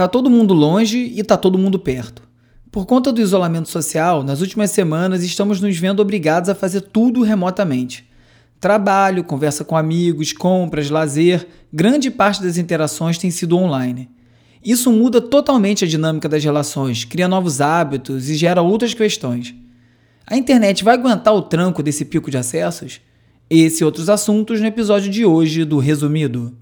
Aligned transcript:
Tá 0.00 0.08
todo 0.08 0.30
mundo 0.30 0.54
longe 0.54 1.12
e 1.14 1.22
tá 1.22 1.36
todo 1.36 1.58
mundo 1.58 1.78
perto. 1.78 2.22
Por 2.72 2.86
conta 2.86 3.12
do 3.12 3.20
isolamento 3.20 3.68
social, 3.68 4.22
nas 4.22 4.40
últimas 4.40 4.70
semanas 4.70 5.22
estamos 5.22 5.60
nos 5.60 5.76
vendo 5.76 6.00
obrigados 6.00 6.48
a 6.48 6.54
fazer 6.54 6.80
tudo 6.80 7.20
remotamente. 7.20 8.08
Trabalho, 8.58 9.22
conversa 9.22 9.62
com 9.62 9.76
amigos, 9.76 10.32
compras, 10.32 10.88
lazer, 10.88 11.46
grande 11.70 12.10
parte 12.10 12.42
das 12.42 12.56
interações 12.56 13.18
tem 13.18 13.30
sido 13.30 13.58
online. 13.58 14.08
Isso 14.64 14.90
muda 14.90 15.20
totalmente 15.20 15.84
a 15.84 15.86
dinâmica 15.86 16.30
das 16.30 16.42
relações, 16.42 17.04
cria 17.04 17.28
novos 17.28 17.60
hábitos 17.60 18.30
e 18.30 18.36
gera 18.36 18.62
outras 18.62 18.94
questões. 18.94 19.54
A 20.26 20.34
internet 20.34 20.82
vai 20.82 20.94
aguentar 20.94 21.34
o 21.34 21.42
tranco 21.42 21.82
desse 21.82 22.06
pico 22.06 22.30
de 22.30 22.38
acessos? 22.38 23.02
Esse 23.50 23.82
e 23.82 23.84
outros 23.84 24.08
assuntos 24.08 24.62
no 24.62 24.66
episódio 24.66 25.10
de 25.10 25.26
hoje 25.26 25.62
do 25.62 25.76
Resumido. 25.76 26.56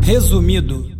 Resumido. 0.00 0.97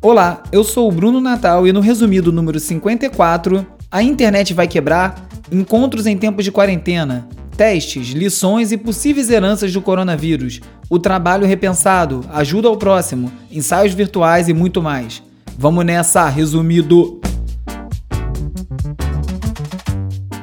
Olá, 0.00 0.42
eu 0.52 0.62
sou 0.62 0.86
o 0.86 0.92
Bruno 0.92 1.18
Natal 1.18 1.66
e 1.66 1.72
no 1.72 1.80
resumido 1.80 2.30
número 2.30 2.60
54, 2.60 3.66
a 3.90 4.02
internet 4.02 4.52
vai 4.52 4.68
quebrar, 4.68 5.26
encontros 5.50 6.06
em 6.06 6.14
tempos 6.14 6.44
de 6.44 6.52
quarentena, 6.52 7.26
testes, 7.56 8.08
lições 8.08 8.70
e 8.70 8.76
possíveis 8.76 9.30
heranças 9.30 9.72
do 9.72 9.80
coronavírus, 9.80 10.60
o 10.90 10.98
trabalho 10.98 11.46
repensado, 11.46 12.22
ajuda 12.32 12.68
ao 12.68 12.76
próximo, 12.76 13.32
ensaios 13.50 13.94
virtuais 13.94 14.46
e 14.46 14.52
muito 14.52 14.82
mais. 14.82 15.22
Vamos 15.56 15.86
nessa, 15.86 16.28
resumido. 16.28 17.18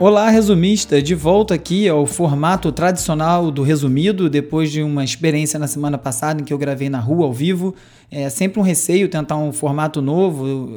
Olá, 0.04 0.32
resumista! 0.32 1.00
De 1.00 1.14
volta 1.14 1.54
aqui 1.54 1.88
ao 1.88 2.08
formato 2.08 2.72
tradicional 2.72 3.52
do 3.52 3.62
resumido, 3.62 4.27
depois 4.32 4.72
de 4.72 4.82
uma 4.82 5.04
experiência 5.04 5.60
na 5.60 5.68
semana 5.68 5.96
passada 5.96 6.41
em 6.41 6.43
que 6.43 6.52
eu 6.52 6.58
gravei 6.58 6.90
na 6.90 6.99
rua 6.99 7.27
ao 7.27 7.32
vivo. 7.32 7.76
É 8.10 8.27
sempre 8.27 8.60
um 8.60 8.63
receio 8.63 9.08
tentar 9.08 9.38
um 9.38 9.54
formato 9.54 10.02
novo, 10.02 10.71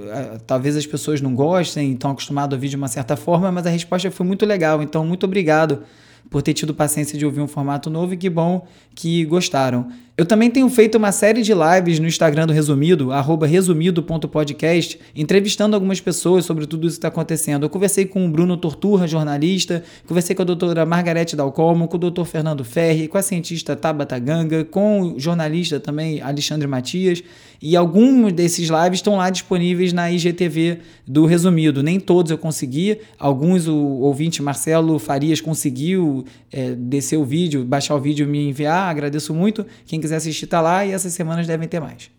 talvez 0.47 0.77
as 0.77 0.84
pessoas 0.84 1.22
não 1.22 1.34
gostem, 1.34 1.94
estão 1.94 2.11
acostumados 2.11 2.53
a 2.53 2.56
ouvir 2.58 2.69
de 2.69 2.77
uma 2.77 2.86
certa 2.86 3.16
forma, 3.16 3.50
mas 3.50 3.66
a 3.66 3.70
resposta 3.70 4.11
foi 4.11 4.27
muito 4.27 4.44
legal, 4.44 4.83
então 4.83 5.06
muito 5.06 5.25
obrigado 5.25 5.84
por 6.30 6.42
ter 6.42 6.55
tido 6.55 6.75
paciência 6.75 7.19
de 7.19 7.25
ouvir 7.25 7.41
um 7.41 7.47
formato 7.47 7.89
novo 7.89 8.14
e 8.14 8.17
que 8.17 8.28
bom 8.28 8.67
que 8.94 9.25
gostaram. 9.25 9.89
Eu 10.17 10.25
também 10.25 10.48
tenho 10.48 10.69
feito 10.70 10.97
uma 10.97 11.11
série 11.11 11.42
de 11.42 11.53
lives 11.53 11.98
no 11.98 12.06
Instagram 12.06 12.47
do 12.47 12.53
Resumido, 12.53 13.08
resumido.podcast, 13.44 15.00
entrevistando 15.14 15.75
algumas 15.75 16.00
pessoas 16.00 16.44
sobre 16.44 16.69
tudo 16.69 16.86
isso 16.86 16.94
que 16.94 16.98
está 16.98 17.08
acontecendo. 17.08 17.64
Eu 17.64 17.70
conversei 17.70 18.05
com 18.05 18.25
o 18.25 18.28
Bruno 18.28 18.56
Torturra, 18.56 19.08
jornalista, 19.08 19.83
conversei 20.06 20.36
com 20.36 20.42
a 20.42 20.44
doutora 20.44 20.86
Margarete 20.86 21.34
Dalcomo, 21.34 21.89
com 21.89 21.97
o 21.97 21.98
doutor 21.98 22.25
Fernando 22.27 22.64
Ferri, 22.64 23.09
com 23.09 23.19
a 23.19 23.22
cientista 23.22 23.75
Tabata 23.75 24.16
Ganga, 24.20 24.64
com 24.64 25.03
o 25.03 25.19
jornalista 25.19 25.81
também 25.81 26.22
Alexandre 26.22 26.69
Matias, 26.69 27.20
e 27.60 27.77
alguns 27.77 28.33
desses 28.33 28.69
lives 28.69 28.98
estão 28.98 29.16
lá 29.16 29.30
disponíveis 29.30 29.92
na 29.92 30.10
IGTV 30.10 30.78
do 31.06 31.27
Resumido. 31.27 31.83
Nem 31.83 31.98
todos 31.98 32.30
eu 32.30 32.38
consegui, 32.38 32.98
alguns 33.19 33.66
o 33.66 33.77
ouvinte 33.77 34.42
Marcelo 34.42 34.98
Farias 34.98 35.41
conseguiu 35.41 36.25
é, 36.52 36.75
descer 36.75 37.16
o 37.16 37.25
vídeo, 37.25 37.64
baixar 37.64 37.94
o 37.94 38.00
vídeo 38.00 38.27
e 38.27 38.28
me 38.28 38.48
enviar, 38.48 38.91
agradeço 38.91 39.32
muito. 39.34 39.66
Quem 39.86 40.00
quiser 40.00 40.16
assistir 40.16 40.47
tá 40.47 40.60
lá 40.60 40.84
e 40.84 40.92
essas 40.92 41.12
semanas 41.12 41.47
devem 41.47 41.69
ter 41.69 41.80
mais. 41.80 42.10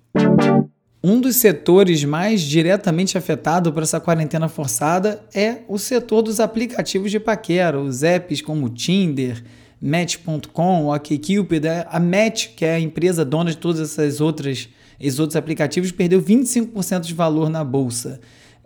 Um 1.08 1.22
dos 1.22 1.36
setores 1.36 2.03
mais 2.03 2.41
diretamente 2.41 3.16
afetado 3.16 3.72
por 3.72 3.83
essa 3.83 4.00
quarentena 4.00 4.50
forçada 4.50 5.22
é 5.36 5.58
o 5.67 5.78
setor 5.78 6.23
dos 6.23 6.39
aplicativos 6.39 7.11
de 7.11 7.19
paquera, 7.19 7.80
os 7.80 8.02
apps 8.02 8.41
como 8.41 8.69
Tinder, 8.69 9.44
Match.com, 9.86 10.88
OkCupid, 10.88 11.67
a 11.88 12.00
Match, 12.00 12.50
que 12.55 12.66
é 12.66 12.75
a 12.75 12.80
empresa 12.80 13.23
dona 13.23 13.52
de 13.52 13.58
todas 13.58 13.80
essas 13.80 14.19
outras 14.19 14.67
esses 15.00 15.19
outros 15.19 15.36
aplicativos, 15.36 15.91
perdeu 15.91 16.22
25% 16.22 17.01
de 17.01 17.13
valor 17.13 17.50
na 17.50 17.63
bolsa. 17.63 18.19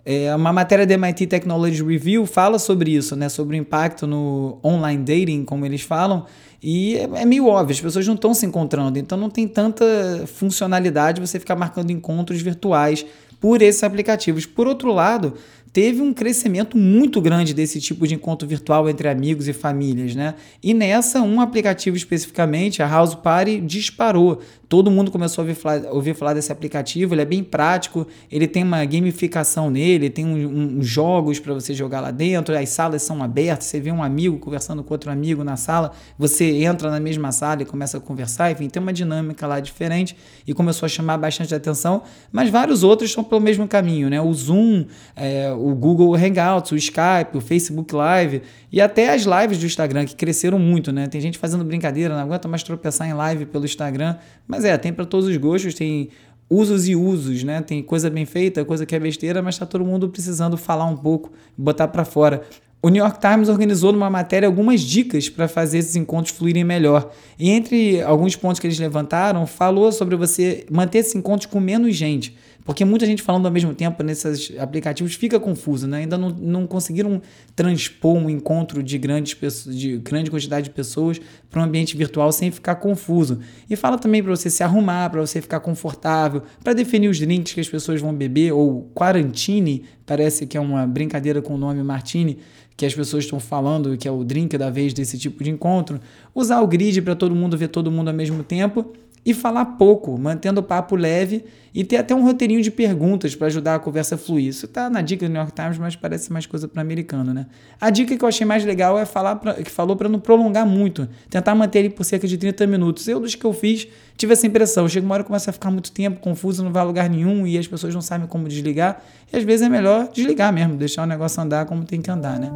É, 0.05 0.33
uma 0.33 0.53
matéria 0.53 0.87
da 0.87 0.93
MIT 0.93 1.27
Technology 1.27 1.83
Review 1.83 2.25
fala 2.25 2.57
sobre 2.57 2.91
isso, 2.91 3.15
né? 3.15 3.29
sobre 3.29 3.57
o 3.57 3.59
impacto 3.59 4.07
no 4.07 4.57
online 4.63 5.03
dating, 5.03 5.43
como 5.43 5.65
eles 5.65 5.81
falam, 5.81 6.25
e 6.63 6.95
é, 6.95 7.21
é 7.21 7.25
meio 7.25 7.47
óbvio, 7.47 7.73
as 7.73 7.81
pessoas 7.81 8.07
não 8.07 8.15
estão 8.15 8.33
se 8.33 8.45
encontrando, 8.45 8.97
então 8.97 9.17
não 9.17 9.29
tem 9.29 9.47
tanta 9.47 9.85
funcionalidade 10.27 11.19
você 11.19 11.39
ficar 11.39 11.55
marcando 11.55 11.91
encontros 11.91 12.41
virtuais 12.41 13.05
por 13.39 13.61
esses 13.61 13.83
aplicativos. 13.83 14.45
Por 14.45 14.67
outro 14.67 14.93
lado, 14.93 15.33
teve 15.71 16.01
um 16.01 16.13
crescimento 16.13 16.77
muito 16.77 17.21
grande 17.21 17.53
desse 17.53 17.79
tipo 17.79 18.07
de 18.07 18.15
encontro 18.15 18.47
virtual 18.47 18.89
entre 18.89 19.07
amigos 19.07 19.47
e 19.47 19.53
famílias, 19.53 20.15
né? 20.15 20.35
E 20.63 20.73
nessa, 20.73 21.21
um 21.21 21.39
aplicativo 21.41 21.95
especificamente, 21.95 22.81
a 22.81 22.87
House 22.87 23.15
Party, 23.15 23.61
disparou. 23.61 24.39
Todo 24.67 24.91
mundo 24.91 25.09
começou 25.09 25.41
a 25.41 25.43
ouvir 25.45 25.55
falar, 25.55 25.91
ouvir 25.91 26.15
falar 26.15 26.33
desse 26.35 26.51
aplicativo, 26.51 27.15
ele 27.15 27.23
é 27.23 27.25
bem 27.25 27.43
prático, 27.43 28.05
ele 28.31 28.47
tem 28.47 28.63
uma 28.63 28.85
gamificação 28.85 29.71
nele, 29.71 30.11
tem 30.11 30.25
um, 30.25 30.77
um, 30.77 30.83
jogos 30.83 31.39
para 31.39 31.55
você 31.55 31.73
jogar 31.73 32.01
lá 32.01 32.11
dentro, 32.11 32.55
as 32.55 32.69
salas 32.69 33.01
são 33.01 33.23
abertas, 33.23 33.65
você 33.65 33.79
vê 33.79 33.91
um 33.91 34.03
amigo 34.03 34.37
conversando 34.37 34.83
com 34.83 34.93
outro 34.93 35.11
amigo 35.11 35.43
na 35.43 35.57
sala, 35.57 35.91
você 36.19 36.63
entra 36.63 36.91
na 36.91 36.99
mesma 36.99 37.31
sala 37.31 37.63
e 37.63 37.65
começa 37.65 37.97
a 37.97 37.99
conversar, 37.99 38.51
enfim, 38.51 38.69
tem 38.69 38.79
uma 38.79 38.93
dinâmica 38.93 39.47
lá 39.47 39.59
diferente 39.59 40.15
e 40.45 40.53
começou 40.53 40.85
a 40.85 40.89
chamar 40.89 41.17
bastante 41.17 41.53
atenção, 41.55 42.03
mas 42.31 42.51
vários 42.51 42.83
outros 42.83 43.09
estão 43.09 43.23
pelo 43.23 43.41
mesmo 43.41 43.67
caminho, 43.67 44.07
né? 44.07 44.21
O 44.21 44.31
Zoom, 44.31 44.85
é, 45.15 45.51
o 45.59 45.75
Google 45.75 46.15
Hangouts, 46.15 46.71
o 46.71 46.75
Skype, 46.75 47.35
o 47.35 47.41
Facebook 47.41 47.93
Live 47.93 48.41
e 48.71 48.79
até 48.79 49.13
as 49.13 49.23
lives 49.23 49.57
do 49.59 49.65
Instagram 49.65 50.05
que 50.05 50.15
cresceram 50.15 50.57
muito, 50.57 50.91
né? 50.91 51.07
Tem 51.07 51.19
gente 51.19 51.37
fazendo 51.37 51.63
brincadeira, 51.63 52.15
não 52.15 52.23
aguenta 52.23 52.47
mais 52.47 52.63
tropeçar 52.63 53.07
em 53.07 53.13
live 53.13 53.45
pelo 53.45 53.65
Instagram, 53.65 54.15
mas 54.47 54.63
é, 54.63 54.77
tem 54.77 54.93
para 54.93 55.05
todos 55.05 55.27
os 55.27 55.37
gostos, 55.37 55.73
tem 55.73 56.09
usos 56.49 56.87
e 56.87 56.95
usos, 56.95 57.43
né? 57.43 57.61
Tem 57.61 57.83
coisa 57.83 58.09
bem 58.09 58.25
feita, 58.25 58.65
coisa 58.65 58.85
que 58.85 58.95
é 58.95 58.99
besteira, 58.99 59.41
mas 59.41 59.55
está 59.55 59.65
todo 59.65 59.85
mundo 59.85 60.09
precisando 60.09 60.57
falar 60.57 60.85
um 60.85 60.97
pouco, 60.97 61.31
botar 61.57 61.87
para 61.87 62.03
fora. 62.03 62.41
O 62.81 62.87
New 62.87 63.03
York 63.03 63.19
Times 63.19 63.49
organizou 63.49 63.91
numa 63.91 64.09
matéria 64.09 64.47
algumas 64.47 64.79
dicas 64.79 65.27
para 65.27 65.49
fazer 65.49 65.79
esses 65.79 65.97
encontros 65.97 66.33
fluírem 66.35 66.63
melhor. 66.63 67.11
E 67.37 67.49
entre 67.49 68.01
alguns 68.01 68.37
pontos 68.37 68.57
que 68.57 68.65
eles 68.65 68.79
levantaram, 68.79 69.45
falou 69.45 69.91
sobre 69.91 70.15
você 70.15 70.65
manter 70.71 70.99
esses 70.99 71.13
encontros 71.13 71.45
com 71.51 71.59
menos 71.59 71.93
gente. 71.95 72.37
Porque 72.69 72.85
muita 72.85 73.03
gente 73.03 73.23
falando 73.23 73.47
ao 73.47 73.51
mesmo 73.51 73.73
tempo 73.73 74.03
nesses 74.03 74.55
aplicativos 74.59 75.15
fica 75.15 75.39
confuso, 75.39 75.87
né? 75.87 76.01
Ainda 76.01 76.19
não, 76.19 76.29
não 76.29 76.67
conseguiram 76.67 77.19
transpor 77.55 78.15
um 78.15 78.29
encontro 78.29 78.83
de, 78.83 78.95
grandes 78.99 79.33
pessoas, 79.33 79.75
de 79.75 79.97
grande 79.97 80.29
quantidade 80.29 80.65
de 80.65 80.69
pessoas 80.69 81.19
para 81.49 81.61
um 81.61 81.63
ambiente 81.63 81.97
virtual 81.97 82.31
sem 82.31 82.51
ficar 82.51 82.75
confuso. 82.75 83.39
E 83.67 83.75
fala 83.75 83.97
também 83.97 84.21
para 84.21 84.35
você 84.35 84.51
se 84.51 84.61
arrumar, 84.61 85.09
para 85.09 85.19
você 85.19 85.41
ficar 85.41 85.61
confortável, 85.61 86.43
para 86.63 86.73
definir 86.73 87.07
os 87.07 87.19
drinks 87.19 87.53
que 87.53 87.59
as 87.59 87.67
pessoas 87.67 88.01
vão 88.01 88.13
beber, 88.13 88.51
ou 88.51 88.87
quarantine, 88.93 89.85
parece 90.05 90.45
que 90.45 90.55
é 90.55 90.61
uma 90.61 90.85
brincadeira 90.85 91.41
com 91.41 91.55
o 91.55 91.57
nome 91.57 91.81
Martini, 91.81 92.37
que 92.77 92.85
as 92.85 92.93
pessoas 92.93 93.23
estão 93.23 93.39
falando, 93.39 93.97
que 93.97 94.07
é 94.07 94.11
o 94.11 94.23
drink 94.23 94.55
da 94.59 94.69
vez 94.69 94.93
desse 94.93 95.17
tipo 95.17 95.43
de 95.43 95.49
encontro. 95.49 95.99
Usar 96.35 96.61
o 96.61 96.67
grid 96.67 97.01
para 97.01 97.15
todo 97.15 97.33
mundo 97.33 97.57
ver 97.57 97.69
todo 97.69 97.89
mundo 97.89 98.09
ao 98.09 98.13
mesmo 98.13 98.43
tempo 98.43 98.93
e 99.29 99.33
falar 99.33 99.63
pouco, 99.65 100.17
mantendo 100.17 100.59
o 100.59 100.63
papo 100.63 100.95
leve 100.95 101.45
e 101.73 101.83
ter 101.83 101.97
até 101.97 102.15
um 102.15 102.23
roteirinho 102.23 102.63
de 102.63 102.71
perguntas 102.71 103.35
para 103.35 103.45
ajudar 103.45 103.75
a 103.75 103.79
conversa 103.79 104.15
a 104.15 104.17
fluir. 104.17 104.47
Isso 104.47 104.67
tá 104.67 104.89
na 104.89 105.01
dica 105.01 105.27
do 105.27 105.31
New 105.31 105.39
York 105.39 105.53
Times, 105.53 105.77
mas 105.77 105.95
parece 105.95 106.33
mais 106.33 106.47
coisa 106.47 106.67
para 106.67 106.81
americano, 106.81 107.31
né? 107.31 107.45
A 107.79 107.91
dica 107.91 108.17
que 108.17 108.23
eu 108.23 108.27
achei 108.27 108.45
mais 108.45 108.65
legal 108.65 108.97
é 108.97 109.05
falar 109.05 109.35
pra, 109.35 109.53
que 109.53 109.69
falou 109.69 109.95
para 109.95 110.09
não 110.09 110.19
prolongar 110.19 110.65
muito, 110.65 111.07
tentar 111.29 111.53
manter 111.53 111.79
ele 111.79 111.89
por 111.91 112.03
cerca 112.03 112.27
de 112.27 112.37
30 112.37 112.65
minutos. 112.65 113.07
Eu 113.07 113.19
dos 113.19 113.35
que 113.35 113.45
eu 113.45 113.53
fiz 113.53 113.87
tive 114.17 114.33
essa 114.33 114.47
impressão. 114.47 114.89
Chega 114.89 115.05
uma 115.05 115.13
hora 115.13 115.23
começa 115.23 115.51
a 115.51 115.53
ficar 115.53 115.69
muito 115.69 115.91
tempo 115.91 116.19
confuso, 116.19 116.63
não 116.63 116.71
vai 116.71 116.81
a 116.81 116.85
lugar 116.85 117.07
nenhum 117.07 117.45
e 117.45 117.57
as 117.57 117.67
pessoas 117.67 117.93
não 117.93 118.01
sabem 118.01 118.27
como 118.27 118.47
desligar. 118.47 119.03
E 119.31 119.37
às 119.37 119.43
vezes 119.43 119.65
é 119.65 119.69
melhor 119.69 120.09
desligar 120.11 120.51
mesmo, 120.51 120.75
deixar 120.75 121.03
o 121.03 121.05
negócio 121.05 121.39
andar 121.39 121.65
como 121.65 121.83
tem 121.85 122.01
que 122.01 122.09
andar, 122.09 122.39
né? 122.39 122.49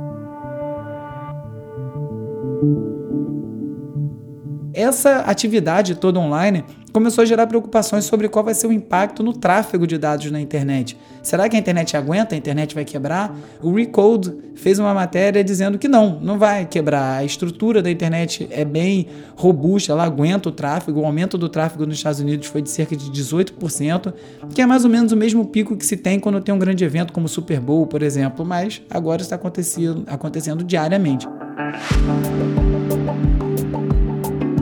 Essa 4.74 5.20
atividade 5.20 5.96
toda 5.96 6.20
online 6.20 6.64
começou 6.92 7.24
a 7.24 7.26
gerar 7.26 7.48
preocupações 7.48 8.06
sobre 8.06 8.30
qual 8.30 8.46
vai 8.46 8.54
ser 8.54 8.68
o 8.68 8.72
impacto 8.72 9.24
no 9.24 9.34
tráfego 9.34 9.86
de 9.88 9.98
dados 9.98 10.30
na 10.32 10.40
internet. 10.40 10.98
Será 11.22 11.50
que 11.50 11.56
a 11.56 11.60
internet 11.60 11.98
aguenta? 11.98 12.36
A 12.36 12.38
internet 12.38 12.76
vai 12.76 12.86
quebrar? 12.86 13.36
O 13.62 13.74
Recode 13.74 14.34
fez 14.56 14.78
uma 14.78 14.94
matéria 14.94 15.44
dizendo 15.44 15.80
que 15.80 15.88
não, 15.88 16.20
não 16.20 16.38
vai 16.38 16.66
quebrar. 16.66 17.18
A 17.18 17.24
estrutura 17.24 17.82
da 17.82 17.90
internet 17.90 18.48
é 18.52 18.64
bem 18.64 19.08
robusta, 19.36 19.92
ela 19.92 20.04
aguenta 20.04 20.50
o 20.50 20.52
tráfego. 20.52 21.02
O 21.02 21.06
aumento 21.06 21.38
do 21.38 21.50
tráfego 21.50 21.86
nos 21.86 21.96
Estados 21.96 22.20
Unidos 22.20 22.48
foi 22.48 22.62
de 22.62 22.70
cerca 22.70 22.96
de 22.96 23.10
18%, 23.12 24.14
que 24.54 24.62
é 24.62 24.66
mais 24.66 24.84
ou 24.84 24.90
menos 24.90 25.12
o 25.12 25.18
mesmo 25.18 25.46
pico 25.46 25.76
que 25.76 25.86
se 25.86 25.98
tem 25.98 26.20
quando 26.20 26.42
tem 26.42 26.54
um 26.54 26.60
grande 26.60 26.84
evento 26.84 27.12
como 27.12 27.26
o 27.26 27.30
Super 27.30 27.60
Bowl, 27.60 27.88
por 27.88 28.04
exemplo, 28.04 28.46
mas 28.46 28.82
agora 28.90 29.22
está 29.22 29.36
acontecendo, 29.36 30.04
acontecendo 30.08 30.64
diariamente. 30.64 31.28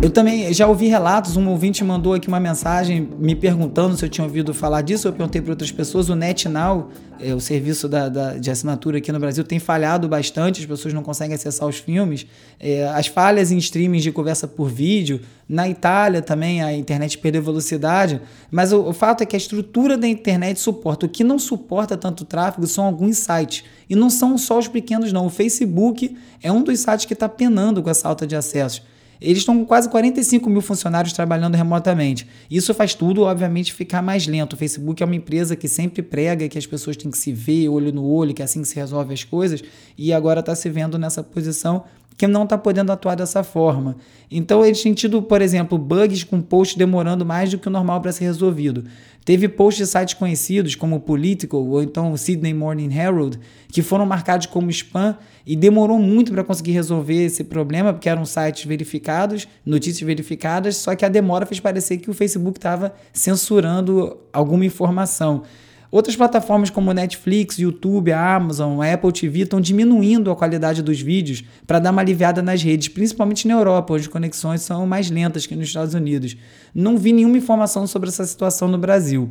Eu 0.02 0.10
também 0.10 0.52
já 0.52 0.68
ouvi 0.68 0.88
relatos, 0.88 1.38
um 1.38 1.48
ouvinte 1.48 1.84
mandou 1.84 2.16
aqui 2.16 2.28
uma 2.28 2.40
mensagem 2.40 3.08
me 3.20 3.36
perguntando 3.36 3.96
se 3.96 4.04
eu 4.04 4.10
tinha 4.10 4.26
ouvido 4.26 4.52
falar 4.52 4.82
disso, 4.82 5.08
eu 5.08 5.14
perguntei 5.14 5.40
para 5.40 5.52
outras 5.52 5.72
pessoas, 5.72 6.10
o 6.10 6.16
NetNow, 6.16 6.90
é, 7.20 7.36
o 7.36 7.40
serviço 7.40 7.88
da, 7.88 8.10
da, 8.10 8.34
de 8.34 8.50
assinatura 8.50 8.98
aqui 8.98 9.12
no 9.12 9.20
Brasil, 9.20 9.44
tem 9.44 9.60
falhado 9.60 10.10
bastante, 10.10 10.60
as 10.60 10.66
pessoas 10.66 10.92
não 10.92 11.04
conseguem 11.04 11.36
acessar 11.36 11.68
os 11.68 11.78
filmes, 11.78 12.26
é, 12.60 12.88
as 12.88 13.06
falhas 13.06 13.52
em 13.52 13.60
streamings 13.60 14.02
de 14.02 14.12
conversa 14.12 14.48
por 14.48 14.68
vídeo, 14.68 15.22
na 15.48 15.70
Itália 15.70 16.20
também 16.20 16.64
a 16.64 16.74
internet 16.74 17.20
perdeu 17.20 17.44
velocidade, 17.44 18.20
mas 18.50 18.74
o, 18.74 18.82
o 18.82 18.94
fato 18.94 19.22
é 19.22 19.26
que 19.28 19.36
a 19.36 19.38
estrutura 19.38 19.96
da 20.00 20.08
internet 20.08 20.60
suporta, 20.60 21.06
o 21.06 21.10
que 21.10 21.24
não 21.24 21.38
suporta 21.38 21.96
tanto 21.96 22.26
tráfego 22.26 22.66
são 22.66 22.86
alguns 22.86 23.18
sites, 23.18 23.64
e 23.88 23.96
não 23.96 24.10
são 24.10 24.36
só 24.36 24.58
os 24.58 24.68
pequenos 24.68 25.14
não, 25.14 25.28
o 25.28 25.30
Facebook 25.30 26.18
é 26.42 26.52
um 26.52 26.64
dos 26.64 26.80
sites 26.80 27.06
que 27.06 27.14
está 27.14 27.30
penando 27.30 27.84
com 27.84 27.90
essa 27.92 28.08
alta 28.08 28.26
de 28.26 28.36
acessos. 28.36 28.82
Eles 29.22 29.40
estão 29.40 29.60
com 29.60 29.66
quase 29.66 29.88
45 29.88 30.50
mil 30.50 30.62
funcionários 30.62 31.14
trabalhando 31.14 31.54
remotamente. 31.54 32.28
Isso 32.50 32.74
faz 32.74 32.96
tudo, 32.96 33.22
obviamente, 33.22 33.72
ficar 33.72 34.02
mais 34.02 34.26
lento. 34.26 34.54
O 34.54 34.58
Facebook 34.58 35.04
é 35.04 35.06
uma 35.06 35.16
empresa 35.16 35.56
que 35.56 35.68
sempre 35.68 36.02
prega 36.02 36.50
que 36.50 36.58
as 36.58 36.66
pessoas 36.66 36.98
têm 36.98 37.12
que 37.12 37.18
se 37.18 37.32
ver 37.32 37.70
olho 37.70 37.94
no 37.94 38.04
olho, 38.04 38.34
que 38.34 38.42
é 38.42 38.46
assim 38.46 38.64
que 38.64 38.68
se 38.68 38.76
resolve 38.76 39.14
as 39.14 39.24
coisas, 39.24 39.64
e 39.96 40.12
agora 40.12 40.40
está 40.40 40.56
se 40.56 40.68
vendo 40.70 40.98
nessa 40.98 41.22
posição 41.22 41.84
que 42.18 42.28
não 42.28 42.44
está 42.44 42.58
podendo 42.58 42.92
atuar 42.92 43.16
dessa 43.16 43.44
forma. 43.44 43.96
Então 44.30 44.66
eles 44.66 44.82
têm 44.82 44.94
tido, 44.94 45.22
por 45.22 45.42
exemplo, 45.42 45.78
bugs 45.78 46.24
com 46.24 46.42
posts 46.42 46.78
demorando 46.78 47.26
mais 47.26 47.50
do 47.50 47.58
que 47.58 47.68
o 47.68 47.72
normal 47.72 48.00
para 48.02 48.12
ser 48.12 48.26
resolvido. 48.26 48.86
Teve 49.24 49.48
posts 49.48 49.88
de 49.88 49.92
sites 49.92 50.14
conhecidos 50.16 50.74
como 50.74 51.00
Political 51.00 51.60
ou 51.60 51.84
então 51.84 52.12
o 52.12 52.18
Sydney 52.18 52.54
Morning 52.54 52.92
Herald 52.92 53.40
que 53.68 53.82
foram 53.84 54.06
marcados 54.06 54.48
como 54.48 54.70
spam 54.72 55.16
e 55.46 55.56
demorou 55.56 56.00
muito 56.00 56.32
para 56.32 56.44
conseguir 56.44 56.72
resolver 56.72 57.26
esse 57.26 57.44
problema, 57.44 57.94
porque 57.94 58.10
eram 58.10 58.26
sites 58.26 58.66
verificados, 58.66 59.48
notícias 59.66 60.06
verificadas, 60.06 60.78
só 60.78 60.96
que 60.96 61.06
a 61.06 61.10
demora 61.10 61.46
fez 61.46 61.60
parecer 61.60 61.98
que 61.98 62.10
o 62.10 62.14
Facebook 62.14 62.58
estava 62.58 62.94
censurando 63.14 64.18
alguma 64.34 64.66
informação. 64.66 65.44
Outras 65.92 66.16
plataformas 66.16 66.70
como 66.70 66.94
Netflix, 66.94 67.60
YouTube, 67.60 68.14
Amazon, 68.14 68.80
Apple 68.82 69.12
TV 69.12 69.42
estão 69.42 69.60
diminuindo 69.60 70.32
a 70.32 70.36
qualidade 70.38 70.82
dos 70.82 71.02
vídeos 71.02 71.44
para 71.68 71.80
dar 71.80 71.92
uma 71.92 72.02
aliviada 72.02 72.42
nas 72.42 72.64
redes, 72.64 72.88
principalmente 72.88 73.46
na 73.46 73.56
Europa, 73.56 73.94
onde 73.94 74.04
as 74.04 74.08
conexões 74.08 74.62
são 74.62 74.88
mais 74.88 75.12
lentas 75.12 75.46
que 75.46 75.54
nos 75.54 75.68
Estados 75.68 75.94
Unidos. 75.94 76.38
Não 76.74 76.98
vi 76.98 77.12
nenhuma 77.12 77.38
informação 77.38 77.86
sobre 77.86 78.08
essa 78.08 78.26
situação 78.26 78.70
no 78.70 78.78
Brasil. 78.78 79.30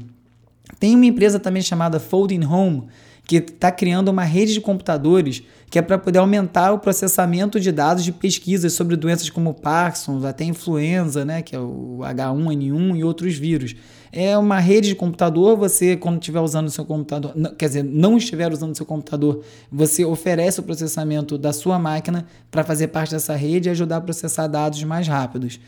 Tem 0.79 0.95
uma 0.95 1.07
empresa 1.07 1.41
também 1.41 1.63
chamada 1.63 1.99
Folding 1.99 2.45
Home 2.45 2.89
que 3.27 3.37
está 3.37 3.71
criando 3.71 4.09
uma 4.09 4.25
rede 4.25 4.53
de 4.53 4.61
computadores 4.61 5.43
que 5.71 5.79
é 5.79 5.83
para 5.83 5.97
poder 5.97 6.19
aumentar 6.19 6.73
o 6.73 6.79
processamento 6.79 7.61
de 7.61 7.71
dados 7.71 8.05
de 8.05 8.11
pesquisas 8.11 8.73
sobre 8.73 8.97
doenças 8.97 9.31
como 9.31 9.55
Parkinson, 9.55 10.27
até 10.27 10.45
influenza, 10.45 11.25
né, 11.25 11.41
que 11.41 11.55
é 11.55 11.61
o 11.61 12.01
H1N1 12.01 12.97
e 12.97 13.05
outros 13.05 13.37
vírus. 13.37 13.77
É 14.13 14.37
uma 14.37 14.59
rede 14.59 14.89
de 14.89 14.95
computador, 14.97 15.57
você 15.57 15.97
quando 15.97 16.21
estiver 16.21 16.41
usando 16.41 16.67
o 16.67 16.71
seu 16.71 16.85
computador, 16.85 17.33
quer 17.57 17.67
dizer, 17.67 17.85
não 17.85 18.17
estiver 18.17 18.53
usando 18.53 18.73
o 18.73 18.75
seu 18.75 18.85
computador, 18.85 19.43
você 19.71 20.05
oferece 20.05 20.59
o 20.59 20.63
processamento 20.65 21.39
da 21.39 21.53
sua 21.53 21.79
máquina 21.79 22.27
para 22.51 22.65
fazer 22.65 22.89
parte 22.89 23.13
dessa 23.13 23.37
rede 23.37 23.69
e 23.69 23.71
ajudar 23.71 23.99
a 23.99 24.01
processar 24.01 24.49
dados 24.49 24.83
mais 24.83 25.07
rápidos. 25.07 25.61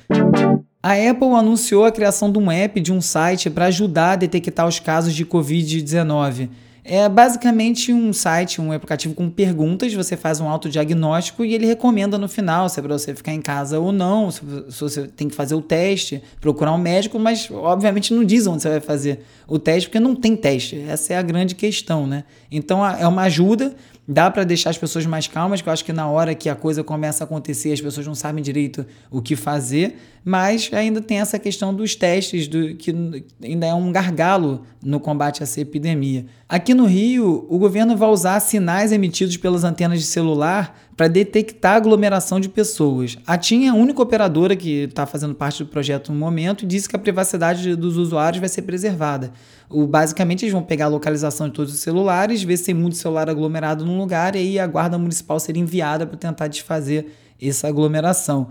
A 0.82 0.94
Apple 0.94 1.28
anunciou 1.28 1.84
a 1.84 1.92
criação 1.92 2.32
de 2.32 2.38
um 2.38 2.50
app 2.50 2.80
de 2.80 2.92
um 2.92 3.00
site 3.00 3.48
para 3.48 3.66
ajudar 3.66 4.12
a 4.12 4.16
detectar 4.16 4.66
os 4.66 4.80
casos 4.80 5.14
de 5.14 5.24
Covid-19. 5.24 6.48
É 6.84 7.08
basicamente 7.08 7.92
um 7.92 8.12
site, 8.12 8.60
um 8.60 8.72
aplicativo 8.72 9.14
com 9.14 9.30
perguntas, 9.30 9.94
você 9.94 10.16
faz 10.16 10.40
um 10.40 10.48
autodiagnóstico 10.48 11.44
e 11.44 11.54
ele 11.54 11.64
recomenda 11.64 12.18
no 12.18 12.28
final 12.28 12.68
se 12.68 12.80
é 12.80 12.82
para 12.82 12.98
você 12.98 13.14
ficar 13.14 13.32
em 13.32 13.40
casa 13.40 13.78
ou 13.78 13.92
não, 13.92 14.32
se 14.32 14.40
você 14.80 15.06
tem 15.06 15.28
que 15.28 15.34
fazer 15.34 15.54
o 15.54 15.62
teste, 15.62 16.20
procurar 16.40 16.72
um 16.72 16.78
médico, 16.78 17.20
mas 17.20 17.48
obviamente 17.52 18.12
não 18.12 18.24
diz 18.24 18.48
onde 18.48 18.62
você 18.62 18.68
vai 18.68 18.80
fazer 18.80 19.20
o 19.46 19.60
teste, 19.60 19.88
porque 19.88 20.00
não 20.00 20.16
tem 20.16 20.34
teste. 20.34 20.84
Essa 20.88 21.14
é 21.14 21.18
a 21.18 21.22
grande 21.22 21.54
questão, 21.54 22.04
né? 22.04 22.24
Então 22.50 22.84
é 22.84 23.06
uma 23.06 23.22
ajuda, 23.22 23.76
dá 24.06 24.30
para 24.30 24.44
deixar 24.44 24.70
as 24.70 24.78
pessoas 24.78 25.06
mais 25.06 25.26
calmas, 25.28 25.60
que 25.60 25.68
eu 25.68 25.72
acho 25.72 25.84
que 25.84 25.92
na 25.92 26.08
hora 26.08 26.34
que 26.34 26.48
a 26.48 26.54
coisa 26.54 26.82
começa 26.82 27.22
a 27.22 27.26
acontecer, 27.26 27.72
as 27.72 27.80
pessoas 27.80 28.06
não 28.06 28.14
sabem 28.14 28.42
direito 28.42 28.84
o 29.10 29.22
que 29.22 29.36
fazer, 29.36 29.96
mas 30.24 30.68
ainda 30.72 31.00
tem 31.00 31.20
essa 31.20 31.38
questão 31.38 31.74
dos 31.74 31.94
testes, 31.94 32.48
do, 32.48 32.74
que 32.74 32.94
ainda 33.42 33.66
é 33.66 33.74
um 33.74 33.92
gargalo 33.92 34.64
no 34.82 34.98
combate 34.98 35.42
a 35.42 35.44
essa 35.44 35.60
epidemia. 35.60 36.26
Aqui 36.48 36.74
no 36.74 36.84
Rio, 36.84 37.46
o 37.48 37.58
governo 37.58 37.96
vai 37.96 38.08
usar 38.08 38.38
sinais 38.40 38.92
emitidos 38.92 39.36
pelas 39.36 39.64
antenas 39.64 40.00
de 40.00 40.06
celular 40.06 40.78
para 40.96 41.08
detectar 41.08 41.76
aglomeração 41.76 42.38
de 42.38 42.48
pessoas. 42.48 43.16
A 43.26 43.38
TIM 43.38 43.66
é 43.66 43.68
a 43.68 43.74
única 43.74 44.02
operadora 44.02 44.54
que 44.54 44.84
está 44.84 45.06
fazendo 45.06 45.34
parte 45.34 45.64
do 45.64 45.70
projeto 45.70 46.12
no 46.12 46.18
momento 46.18 46.64
e 46.64 46.66
disse 46.66 46.88
que 46.88 46.94
a 46.94 46.98
privacidade 46.98 47.74
dos 47.74 47.96
usuários 47.96 48.40
vai 48.40 48.48
ser 48.48 48.62
preservada. 48.62 49.32
O, 49.72 49.86
basicamente, 49.86 50.44
eles 50.44 50.52
vão 50.52 50.62
pegar 50.62 50.84
a 50.84 50.88
localização 50.88 51.48
de 51.48 51.54
todos 51.54 51.72
os 51.72 51.80
celulares, 51.80 52.42
ver 52.42 52.56
se 52.56 52.64
tem 52.64 52.74
muito 52.74 52.96
celular 52.96 53.28
aglomerado 53.30 53.84
num 53.84 53.98
lugar 53.98 54.36
e 54.36 54.38
aí 54.38 54.58
a 54.58 54.66
guarda 54.66 54.98
municipal 54.98 55.40
seria 55.40 55.62
enviada 55.62 56.06
para 56.06 56.16
tentar 56.16 56.48
desfazer 56.48 57.06
essa 57.40 57.68
aglomeração. 57.68 58.48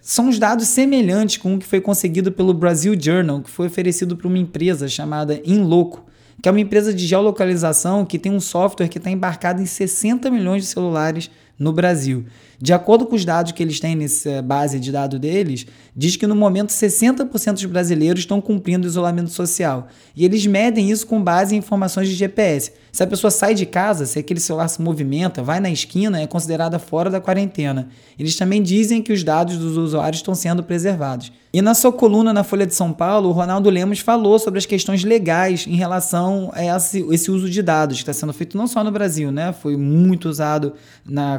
São 0.00 0.28
os 0.28 0.38
dados 0.38 0.66
semelhantes 0.66 1.36
com 1.36 1.54
o 1.54 1.58
que 1.58 1.66
foi 1.66 1.80
conseguido 1.80 2.32
pelo 2.32 2.52
Brasil 2.52 2.96
Journal, 2.98 3.40
que 3.40 3.50
foi 3.50 3.66
oferecido 3.68 4.16
para 4.16 4.26
uma 4.26 4.38
empresa 4.38 4.88
chamada 4.88 5.40
Inloco, 5.44 6.04
que 6.42 6.48
é 6.48 6.52
uma 6.52 6.60
empresa 6.60 6.92
de 6.92 7.06
geolocalização 7.06 8.04
que 8.04 8.18
tem 8.18 8.32
um 8.32 8.40
software 8.40 8.88
que 8.88 8.98
está 8.98 9.10
embarcado 9.10 9.62
em 9.62 9.66
60 9.66 10.28
milhões 10.30 10.62
de 10.62 10.68
celulares 10.68 11.30
no 11.62 11.72
Brasil. 11.72 12.24
De 12.60 12.72
acordo 12.72 13.06
com 13.06 13.16
os 13.16 13.24
dados 13.24 13.52
que 13.52 13.62
eles 13.62 13.80
têm 13.80 13.96
nessa 13.96 14.40
base 14.42 14.78
de 14.78 14.92
dados 14.92 15.18
deles, 15.18 15.66
diz 15.96 16.16
que 16.16 16.26
no 16.26 16.34
momento 16.36 16.70
60% 16.70 17.54
dos 17.54 17.64
brasileiros 17.64 18.20
estão 18.20 18.40
cumprindo 18.40 18.86
o 18.86 18.90
isolamento 18.90 19.30
social. 19.30 19.88
E 20.14 20.24
eles 20.24 20.46
medem 20.46 20.90
isso 20.90 21.06
com 21.06 21.20
base 21.20 21.54
em 21.54 21.58
informações 21.58 22.08
de 22.08 22.14
GPS. 22.14 22.72
Se 22.92 23.02
a 23.02 23.06
pessoa 23.06 23.30
sai 23.30 23.54
de 23.54 23.66
casa, 23.66 24.06
se 24.06 24.18
aquele 24.18 24.38
celular 24.38 24.68
se 24.68 24.82
movimenta, 24.82 25.42
vai 25.42 25.58
na 25.60 25.70
esquina, 25.70 26.20
é 26.20 26.26
considerada 26.26 26.78
fora 26.78 27.10
da 27.10 27.20
quarentena. 27.20 27.88
Eles 28.18 28.36
também 28.36 28.62
dizem 28.62 29.02
que 29.02 29.12
os 29.12 29.24
dados 29.24 29.56
dos 29.56 29.76
usuários 29.76 30.18
estão 30.18 30.34
sendo 30.34 30.62
preservados. 30.62 31.32
E 31.54 31.60
na 31.60 31.74
sua 31.74 31.92
coluna 31.92 32.32
na 32.32 32.42
Folha 32.42 32.66
de 32.66 32.74
São 32.74 32.94
Paulo, 32.94 33.28
o 33.28 33.32
Ronaldo 33.32 33.68
Lemos 33.68 33.98
falou 33.98 34.38
sobre 34.38 34.58
as 34.58 34.64
questões 34.64 35.04
legais 35.04 35.66
em 35.66 35.74
relação 35.74 36.50
a 36.54 36.64
esse, 36.78 37.30
uso 37.30 37.50
de 37.50 37.60
dados, 37.60 37.96
que 37.96 38.02
está 38.02 38.12
sendo 38.12 38.32
feito 38.32 38.56
não 38.56 38.66
só 38.66 38.82
no 38.82 38.90
Brasil, 38.90 39.30
né? 39.30 39.52
Foi 39.52 39.76
muito 39.76 40.30
usado 40.30 40.72
na 41.04 41.38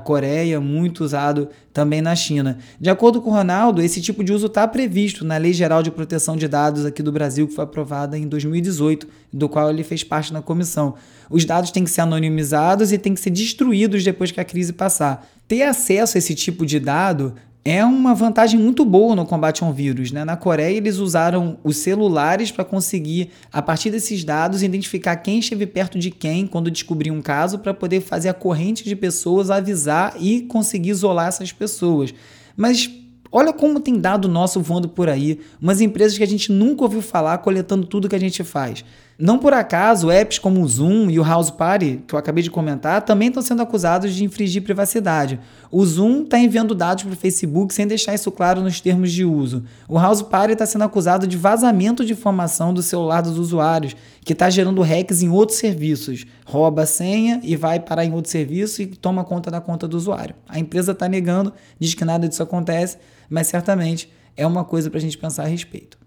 muito 0.59 1.03
usado 1.03 1.49
também 1.71 2.01
na 2.01 2.15
China. 2.15 2.57
De 2.79 2.89
acordo 2.89 3.21
com 3.21 3.29
o 3.29 3.33
Ronaldo, 3.33 3.81
esse 3.81 4.01
tipo 4.01 4.23
de 4.23 4.31
uso 4.31 4.47
está 4.47 4.67
previsto 4.67 5.25
na 5.25 5.37
Lei 5.37 5.53
Geral 5.53 5.81
de 5.81 5.91
Proteção 5.91 6.37
de 6.37 6.47
Dados 6.47 6.85
aqui 6.85 7.01
do 7.01 7.11
Brasil, 7.11 7.47
que 7.47 7.55
foi 7.55 7.63
aprovada 7.63 8.17
em 8.17 8.27
2018, 8.27 9.07
do 9.31 9.49
qual 9.49 9.69
ele 9.69 9.83
fez 9.83 10.03
parte 10.03 10.31
na 10.31 10.41
comissão. 10.41 10.95
Os 11.29 11.45
dados 11.45 11.71
têm 11.71 11.83
que 11.83 11.89
ser 11.89 12.01
anonimizados 12.01 12.91
e 12.91 12.97
têm 12.97 13.13
que 13.13 13.19
ser 13.19 13.31
destruídos 13.31 14.03
depois 14.03 14.31
que 14.31 14.39
a 14.39 14.45
crise 14.45 14.73
passar. 14.73 15.27
Ter 15.47 15.63
acesso 15.63 16.17
a 16.17 16.19
esse 16.19 16.35
tipo 16.35 16.65
de 16.65 16.79
dado 16.79 17.33
é 17.65 17.83
uma 17.85 18.13
vantagem 18.13 18.59
muito 18.59 18.83
boa 18.83 19.15
no 19.15 19.25
combate 19.25 19.63
a 19.63 19.67
um 19.67 19.71
vírus. 19.71 20.11
Né? 20.11 20.25
Na 20.25 20.35
Coreia, 20.35 20.75
eles 20.75 20.97
usaram 20.97 21.57
os 21.63 21.77
celulares 21.77 22.51
para 22.51 22.65
conseguir, 22.65 23.29
a 23.51 23.61
partir 23.61 23.89
desses 23.89 24.23
dados, 24.23 24.61
identificar 24.61 25.15
quem 25.17 25.39
esteve 25.39 25.65
perto 25.65 25.97
de 25.97 26.11
quem 26.11 26.45
quando 26.45 26.69
descobriu 26.69 27.13
um 27.13 27.21
caso, 27.21 27.59
para 27.59 27.73
poder 27.73 28.01
fazer 28.01 28.27
a 28.27 28.33
corrente 28.33 28.83
de 28.83 28.95
pessoas, 28.95 29.49
avisar 29.49 30.15
e 30.19 30.41
conseguir 30.41 30.89
isolar 30.89 31.27
essas 31.27 31.53
pessoas. 31.53 32.13
Mas 32.57 32.91
olha 33.31 33.53
como 33.53 33.79
tem 33.79 33.97
dado 33.97 34.27
nosso 34.27 34.59
voando 34.59 34.89
por 34.89 35.07
aí, 35.07 35.39
umas 35.61 35.79
empresas 35.79 36.17
que 36.17 36.23
a 36.23 36.27
gente 36.27 36.51
nunca 36.51 36.83
ouviu 36.83 37.01
falar 37.01 37.37
coletando 37.37 37.87
tudo 37.87 38.09
que 38.09 38.15
a 38.15 38.19
gente 38.19 38.43
faz. 38.43 38.83
Não 39.23 39.39
por 39.39 39.53
acaso, 39.53 40.11
apps 40.11 40.37
como 40.37 40.61
o 40.61 40.67
Zoom 40.67 41.09
e 41.09 41.17
o 41.17 41.23
House 41.23 41.49
Party, 41.49 42.03
que 42.05 42.13
eu 42.13 42.19
acabei 42.19 42.43
de 42.43 42.51
comentar, 42.51 43.01
também 43.03 43.29
estão 43.29 43.41
sendo 43.41 43.61
acusados 43.61 44.13
de 44.13 44.25
infringir 44.25 44.61
privacidade. 44.61 45.39
O 45.71 45.85
Zoom 45.85 46.23
está 46.23 46.37
enviando 46.37 46.75
dados 46.75 47.05
para 47.05 47.13
o 47.13 47.15
Facebook 47.15 47.73
sem 47.73 47.87
deixar 47.87 48.13
isso 48.13 48.29
claro 48.33 48.59
nos 48.59 48.81
termos 48.81 49.13
de 49.13 49.23
uso. 49.23 49.63
O 49.87 49.97
House 49.97 50.21
Party 50.21 50.51
está 50.51 50.65
sendo 50.65 50.83
acusado 50.83 51.25
de 51.25 51.37
vazamento 51.37 52.03
de 52.03 52.11
informação 52.11 52.73
do 52.73 52.83
celular 52.83 53.21
dos 53.21 53.39
usuários, 53.39 53.95
que 54.25 54.33
está 54.33 54.49
gerando 54.49 54.81
hacks 54.81 55.21
em 55.21 55.29
outros 55.29 55.57
serviços. 55.57 56.25
Rouba 56.45 56.81
a 56.81 56.85
senha 56.85 57.39
e 57.43 57.55
vai 57.55 57.79
parar 57.79 58.03
em 58.03 58.11
outro 58.11 58.29
serviço 58.29 58.81
e 58.81 58.87
toma 58.87 59.23
conta 59.23 59.49
da 59.49 59.61
conta 59.61 59.87
do 59.87 59.95
usuário. 59.95 60.35
A 60.49 60.59
empresa 60.59 60.91
está 60.91 61.07
negando, 61.07 61.53
diz 61.79 61.93
que 61.93 62.03
nada 62.03 62.27
disso 62.27 62.43
acontece, 62.43 62.97
mas 63.29 63.47
certamente 63.47 64.11
é 64.35 64.45
uma 64.45 64.65
coisa 64.65 64.89
para 64.89 64.97
a 64.97 65.01
gente 65.01 65.17
pensar 65.17 65.43
a 65.43 65.47
respeito. 65.47 65.97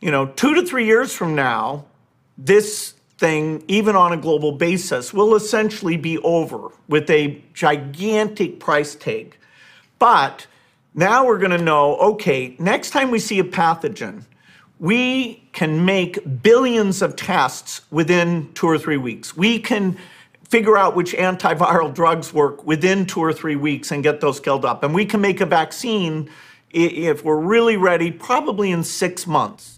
You 0.00 0.10
know, 0.10 0.26
two 0.26 0.54
to 0.54 0.64
three 0.64 0.86
years 0.86 1.12
from 1.12 1.34
now, 1.34 1.84
this 2.36 2.94
thing, 3.18 3.64
even 3.66 3.96
on 3.96 4.12
a 4.12 4.16
global 4.16 4.52
basis, 4.52 5.12
will 5.12 5.34
essentially 5.34 5.96
be 5.96 6.18
over 6.18 6.68
with 6.88 7.10
a 7.10 7.42
gigantic 7.52 8.60
price 8.60 8.94
tag. 8.94 9.36
But 9.98 10.46
now 10.94 11.26
we're 11.26 11.38
going 11.38 11.50
to 11.50 11.58
know 11.58 11.96
okay, 11.96 12.54
next 12.58 12.90
time 12.90 13.10
we 13.10 13.18
see 13.18 13.40
a 13.40 13.44
pathogen, 13.44 14.24
we 14.78 15.42
can 15.52 15.84
make 15.84 16.42
billions 16.42 17.02
of 17.02 17.16
tests 17.16 17.82
within 17.90 18.52
two 18.54 18.66
or 18.66 18.78
three 18.78 18.96
weeks. 18.96 19.36
We 19.36 19.58
can 19.58 19.96
figure 20.48 20.78
out 20.78 20.94
which 20.94 21.12
antiviral 21.12 21.92
drugs 21.92 22.32
work 22.32 22.64
within 22.64 23.04
two 23.04 23.20
or 23.20 23.32
three 23.32 23.56
weeks 23.56 23.90
and 23.90 24.02
get 24.02 24.20
those 24.20 24.36
scaled 24.36 24.64
up. 24.64 24.82
And 24.82 24.94
we 24.94 25.04
can 25.04 25.20
make 25.20 25.40
a 25.40 25.46
vaccine 25.46 26.30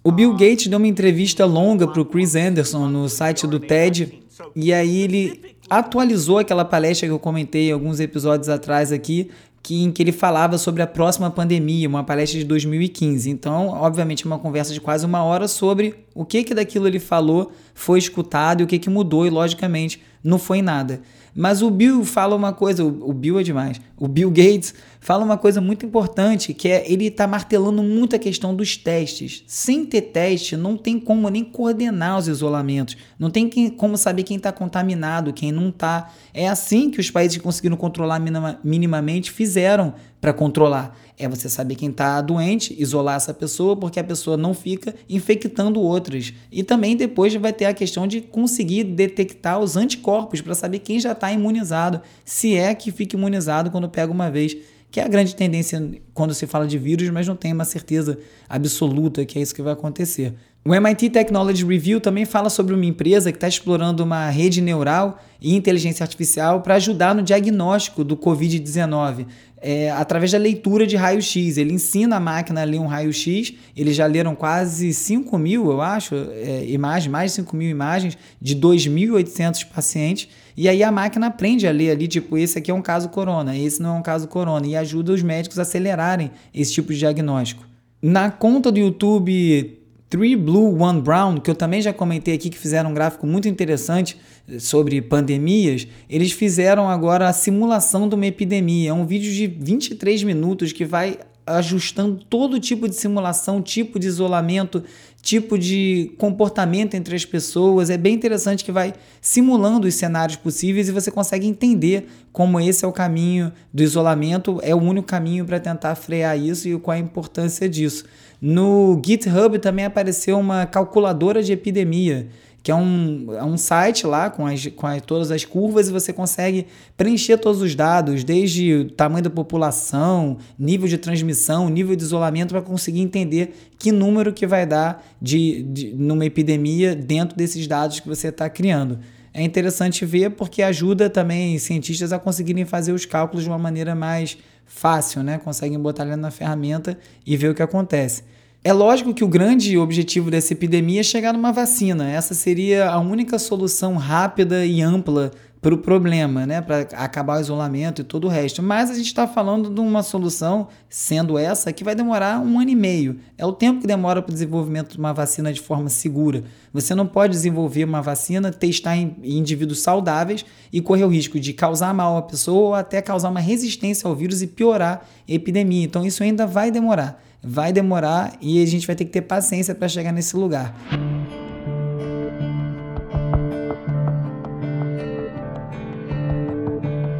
O 0.03 0.11
Bill 0.11 0.33
Gates 0.33 0.67
deu 0.67 0.79
uma 0.79 0.89
entrevista 0.89 1.45
longa 1.45 1.87
para 1.87 2.01
o 2.01 2.05
Chris 2.05 2.35
Anderson 2.35 2.89
no 2.89 3.09
site 3.09 3.47
do 3.47 3.61
TED 3.61 4.21
e 4.57 4.73
aí 4.73 5.03
ele 5.03 5.57
atualizou 5.69 6.39
aquela 6.39 6.65
palestra 6.65 7.07
que 7.07 7.13
eu 7.13 7.19
comentei 7.19 7.71
alguns 7.71 8.01
episódios 8.01 8.49
atrás 8.49 8.91
aqui, 8.91 9.31
que, 9.63 9.85
em 9.85 9.93
que 9.93 10.03
ele 10.03 10.13
falava 10.13 10.59
sobre 10.59 10.83
a 10.83 10.87
próxima 10.87 11.31
pandemia, 11.31 11.89
uma 11.89 12.03
palestra 12.03 12.39
de 12.39 12.45
2015. 12.45 13.31
Então, 13.31 13.69
obviamente, 13.69 14.25
uma 14.25 14.39
conversa 14.39 14.73
de 14.73 14.81
quase 14.81 15.05
uma 15.07 15.23
hora 15.23 15.47
sobre 15.47 15.95
o 16.15 16.25
que 16.25 16.43
que 16.43 16.55
daquilo 16.55 16.89
ele 16.89 16.99
falou 16.99 17.53
foi 17.75 17.99
escutado 17.99 18.61
e 18.61 18.65
o 18.65 18.67
que 18.67 18.79
que 18.79 18.91
mudou 18.91 19.27
e, 19.27 19.31
logicamente, 19.31 20.01
não 20.23 20.39
foi 20.39 20.63
nada. 20.63 21.01
Mas 21.35 21.63
o 21.63 21.71
Bill 21.71 22.05
fala 22.05 22.35
uma 22.35 22.53
coisa, 22.53 22.85
o 22.85 23.13
Bill 23.13 23.39
é 23.39 23.43
demais. 23.43 23.81
O 23.97 24.09
Bill 24.09 24.31
Gates 24.31 24.75
fala 25.01 25.25
uma 25.25 25.39
coisa 25.39 25.61
muito 25.61 25.87
importante, 25.87 26.53
que 26.53 26.69
é 26.69 26.91
ele 26.91 27.07
está 27.07 27.27
martelando 27.27 27.83
muito 27.83 28.17
a 28.17 28.19
questão 28.19 28.55
dos 28.55 28.77
testes. 28.77 29.45
Sem 29.47 29.87
ter 29.87 30.03
teste, 30.03 30.57
não 30.57 30.77
tem 30.77 30.99
como 30.99 31.29
nem 31.29 31.45
coordenar 31.45 32.19
os 32.19 32.29
isolamentos. 32.29 32.97
Não 33.19 33.31
tem 33.31 33.49
quem, 33.49 33.71
como 33.71 33.97
saber 33.97 34.25
quem 34.25 34.37
está 34.37 34.51
contaminado, 34.51 35.33
quem 35.33 35.53
não 35.53 35.69
está. 35.69 36.13
É 36.35 36.49
assim 36.49 36.91
que 36.91 37.01
os 37.01 37.11
países 37.11 37.37
que 37.37 37.43
conseguiram 37.43 37.77
controlar 37.77 38.19
minima, 38.19 38.59
minimamente 38.65 39.31
fizeram 39.31 39.95
para 40.21 40.33
controlar. 40.33 40.97
É 41.19 41.29
você 41.29 41.49
saber 41.49 41.75
quem 41.75 41.91
está 41.91 42.21
doente, 42.21 42.75
isolar 42.79 43.17
essa 43.17 43.33
pessoa, 43.33 43.77
porque 43.77 44.01
a 44.01 44.05
pessoa 44.05 44.37
não 44.37 44.55
fica 44.55 44.95
infectando 45.09 45.81
outras. 45.81 46.33
E 46.51 46.63
também 46.63 46.97
depois 46.97 47.35
vai 47.35 47.53
ter 47.53 47.67
a 47.67 47.75
questão 47.75 48.07
de 48.07 48.21
conseguir 48.21 48.85
detectar 48.85 49.59
os 49.59 49.77
anticorpos 49.77 50.41
para 50.41 50.55
saber 50.55 50.81
quem 50.81 51.01
já 51.01 51.13
está 51.13 51.33
imunizado, 51.33 52.01
se 52.25 52.55
é 52.55 52.75
que 52.75 52.91
fica 52.91 53.17
imunizado 53.17 53.71
quando 53.71 53.89
pega 53.89 54.13
uma 54.13 54.31
vez 54.31 54.57
que 54.91 54.99
é 54.99 55.05
a 55.05 55.09
grande 55.09 55.37
tendência 55.37 55.93
quando 56.13 56.35
se 56.35 56.47
fala 56.47 56.67
de 56.67 56.77
vírus, 56.77 57.09
mas 57.11 57.27
não 57.27 57.37
tem 57.37 57.53
uma 57.53 57.65
certeza 57.65 58.19
absoluta 58.49 59.25
que 59.25 59.39
é 59.39 59.43
isso 59.43 59.55
que 59.55 59.63
vai 59.63 59.73
acontecer. 59.73 60.35
O 60.63 60.75
MIT 60.75 61.09
Technology 61.09 61.65
Review 61.65 62.01
também 62.01 62.27
fala 62.27 62.51
sobre 62.51 62.75
uma 62.75 62.85
empresa 62.85 63.33
que 63.33 63.37
está 63.39 63.49
explorando 63.49 64.05
uma 64.05 64.29
rede 64.29 64.61
neural 64.61 65.19
e 65.41 65.57
inteligência 65.57 66.05
artificial 66.05 66.61
para 66.61 66.75
ajudar 66.75 67.15
no 67.15 67.23
diagnóstico 67.23 68.05
do 68.05 68.15
Covid-19. 68.15 69.27
É, 69.63 69.91
através 69.91 70.33
da 70.33 70.39
leitura 70.39 70.87
de 70.87 70.97
raio-x. 70.97 71.59
Ele 71.59 71.75
ensina 71.75 72.17
a 72.17 72.21
máquina 72.21 72.63
a 72.63 72.65
ler 72.65 72.79
um 72.79 72.87
raio-x. 72.87 73.53
Eles 73.77 73.95
já 73.95 74.07
leram 74.07 74.35
quase 74.35 74.95
5 74.95 75.37
mil, 75.39 75.71
eu 75.71 75.83
acho, 75.83 76.15
é, 76.15 76.65
imagens, 76.67 77.11
mais 77.11 77.33
de 77.33 77.37
5 77.37 77.55
mil 77.55 77.69
imagens 77.69 78.17
de 78.41 78.57
2.800 78.57 79.67
pacientes. 79.67 80.29
E 80.57 80.69
aí 80.69 80.83
a 80.83 80.91
máquina 80.91 81.27
aprende 81.27 81.67
a 81.67 81.73
ler 81.73 81.91
ali, 81.91 82.09
tipo, 82.09 82.39
esse 82.39 82.59
aqui 82.59 82.71
é 82.71 82.75
um 82.75 82.83
caso 82.83 83.09
corona, 83.11 83.57
esse 83.57 83.83
não 83.83 83.97
é 83.97 83.99
um 83.99 84.03
caso 84.03 84.29
corona. 84.29 84.67
E 84.67 84.77
ajuda 84.77 85.13
os 85.13 85.23
médicos 85.23 85.59
a 85.59 85.63
acelerarem 85.63 86.31
esse 86.55 86.73
tipo 86.73 86.93
de 86.93 86.99
diagnóstico. 86.99 87.67
Na 88.03 88.31
conta 88.31 88.73
do 88.73 88.79
YouTube 88.79 89.80
Three 90.11 90.35
Blue, 90.35 90.83
One 90.83 91.01
Brown, 91.01 91.39
que 91.39 91.49
eu 91.49 91.55
também 91.55 91.81
já 91.81 91.93
comentei 91.93 92.35
aqui, 92.35 92.51
que 92.51 92.59
fizeram 92.59 92.91
um 92.91 92.95
gráfico 92.95 93.29
muito 93.29 93.49
interessante 93.49 94.19
sobre 94.59 95.01
pandemias, 95.01 95.87
eles 96.09 96.33
fizeram 96.33 96.89
agora 96.89 97.29
a 97.29 97.33
simulação 97.33 98.09
de 98.09 98.17
uma 98.17 98.27
epidemia. 98.27 98.91
É 98.91 98.93
um 98.93 99.07
vídeo 99.07 99.33
de 99.33 99.47
23 99.47 100.25
minutos 100.25 100.73
que 100.73 100.85
vai 100.85 101.17
ajustando 101.47 102.25
todo 102.29 102.61
tipo 102.61 102.89
de 102.89 102.95
simulação, 102.95 103.63
tipo 103.63 103.99
de 103.99 104.07
isolamento, 104.07 104.83
tipo 105.23 105.59
de 105.59 106.13
comportamento 106.19 106.95
entre 106.95 107.15
as 107.15 107.25
pessoas. 107.25 107.91
É 107.91 107.97
bem 107.97 108.15
interessante 108.15 108.65
que 108.65 108.73
vai 108.73 108.95
simulando 109.21 109.87
os 109.87 109.95
cenários 109.95 110.37
possíveis 110.37 110.89
e 110.89 110.93
você 110.93 111.11
consegue 111.11 111.47
entender 111.47 112.07
como 112.33 112.61
esse 112.61 112.85
é 112.85 112.89
o 112.89 112.93
caminho 112.93 113.53
do 113.73 113.83
isolamento, 113.83 114.61
é 114.63 114.75
o 114.75 114.79
único 114.79 115.07
caminho 115.07 115.45
para 115.45 115.59
tentar 115.59 115.95
frear 115.95 116.39
isso 116.39 116.69
e 116.69 116.79
qual 116.79 116.97
a 116.97 117.01
importância 117.01 117.69
disso. 117.69 118.05
No 118.41 119.01
GitHub 119.05 119.59
também 119.59 119.85
apareceu 119.85 120.39
uma 120.39 120.65
calculadora 120.65 121.43
de 121.43 121.53
epidemia, 121.53 122.29
que 122.63 122.71
é 122.71 122.75
um, 122.75 123.27
é 123.35 123.45
um 123.45 123.57
site 123.57 124.07
lá 124.07 124.29
com, 124.31 124.47
as, 124.47 124.67
com 124.67 124.87
as, 124.87 125.03
todas 125.03 125.31
as 125.31 125.45
curvas 125.45 125.89
e 125.89 125.93
você 125.93 126.13
consegue 126.13 126.67
preencher 126.97 127.39
todos 127.39 127.63
os 127.63 127.75
dados, 127.75 128.23
desde 128.23 128.75
o 128.75 128.91
tamanho 128.91 129.25
da 129.25 129.31
população, 129.31 130.39
nível 130.59 130.87
de 130.87 130.99
transmissão, 130.99 131.69
nível 131.69 131.97
de 131.97 132.03
isolamento, 132.03 132.53
para 132.53 132.63
conseguir 132.63 133.01
entender 133.01 133.73
que 133.79 133.91
número 133.91 134.33
que 134.33 134.47
vai 134.47 134.67
dar 134.67 135.05
de, 135.21 135.63
de 135.63 135.95
numa 135.95 136.25
epidemia 136.25 136.95
dentro 136.95 137.37
desses 137.37 137.67
dados 137.67 138.01
que 138.01 138.09
você 138.09 138.29
está 138.29 138.49
criando. 138.49 138.99
É 139.33 139.43
interessante 139.43 140.05
ver 140.05 140.31
porque 140.31 140.63
ajuda 140.63 141.09
também 141.09 141.59
cientistas 141.59 142.13
a 142.13 142.19
conseguirem 142.19 142.65
fazer 142.65 142.93
os 142.93 143.05
cálculos 143.05 143.45
de 143.45 143.51
uma 143.51 143.59
maneira 143.59 143.95
mais 143.95 144.37
fácil, 144.67 145.23
né? 145.23 145.39
Conseguem 145.39 145.79
botar 145.79 146.03
ali 146.03 146.17
na 146.17 146.31
ferramenta 146.31 146.99
e 147.25 147.37
ver 147.37 147.51
o 147.51 147.55
que 147.55 147.63
acontece. 147.63 148.25
É 148.63 148.73
lógico 148.73 149.15
que 149.15 149.25
o 149.25 149.29
grande 149.29 149.79
objetivo 149.79 150.31
dessa 150.31 150.53
epidemia 150.53 151.01
é 151.01 151.03
chegar 151.03 151.33
numa 151.33 151.53
vacina. 151.53 152.11
Essa 152.11 152.35
seria 152.35 152.91
a 152.91 152.99
única 152.99 153.39
solução 153.39 153.97
rápida 153.97 154.67
e 154.67 154.83
ampla 154.83 155.31
para 155.61 155.75
o 155.75 155.79
problema, 155.79 156.47
né? 156.47 156.63
para 156.63 156.81
acabar 156.93 157.37
o 157.37 157.41
isolamento 157.41 158.01
e 158.01 158.05
todo 158.05 158.25
o 158.25 158.29
resto. 158.29 158.63
Mas 158.63 158.91
a 158.91 158.95
gente 158.95 159.07
está 159.07 159.27
falando 159.27 159.69
de 159.69 159.81
uma 159.81 160.03
solução, 160.03 160.69
sendo 160.89 161.37
essa, 161.37 161.73
que 161.73 161.85
vai 161.85 161.95
demorar 161.95 162.41
um 162.41 162.59
ano 162.59 162.71
e 162.71 162.75
meio. 162.75 163.19
É 163.37 163.45
o 163.45 163.53
tempo 163.53 163.81
que 163.81 163.87
demora 163.87 164.23
para 164.23 164.31
o 164.31 164.33
desenvolvimento 164.33 164.93
de 164.93 164.99
uma 164.99 165.13
vacina 165.13 165.53
de 165.53 165.61
forma 165.61 165.91
segura. 165.91 166.45
Você 166.73 166.95
não 166.95 167.07
pode 167.07 167.35
desenvolver 167.35 167.85
uma 167.85 168.01
vacina, 168.01 168.51
testar 168.51 168.97
em 168.97 169.15
indivíduos 169.23 169.81
saudáveis 169.81 170.47
e 170.73 170.81
correr 170.81 171.05
o 171.05 171.09
risco 171.09 171.39
de 171.39 171.53
causar 171.53 171.93
mal 171.93 172.17
à 172.17 172.23
pessoa 172.23 172.61
ou 172.69 172.75
até 172.75 173.03
causar 173.03 173.29
uma 173.29 173.41
resistência 173.41 174.09
ao 174.09 174.17
vírus 174.17 174.41
e 174.41 174.47
piorar 174.47 175.07
a 175.29 175.33
epidemia. 175.33 175.85
Então 175.85 176.07
isso 176.07 176.23
ainda 176.23 176.47
vai 176.47 176.71
demorar. 176.71 177.23
Vai 177.43 177.73
demorar 177.73 178.35
e 178.41 178.63
a 178.63 178.67
gente 178.67 178.87
vai 178.87 178.97
ter 178.97 179.05
que 179.05 179.11
ter 179.11 179.23
paciência 179.23 179.75
para 179.75 179.89
chegar 179.89 180.13
nesse 180.13 180.37
lugar. 180.37 180.75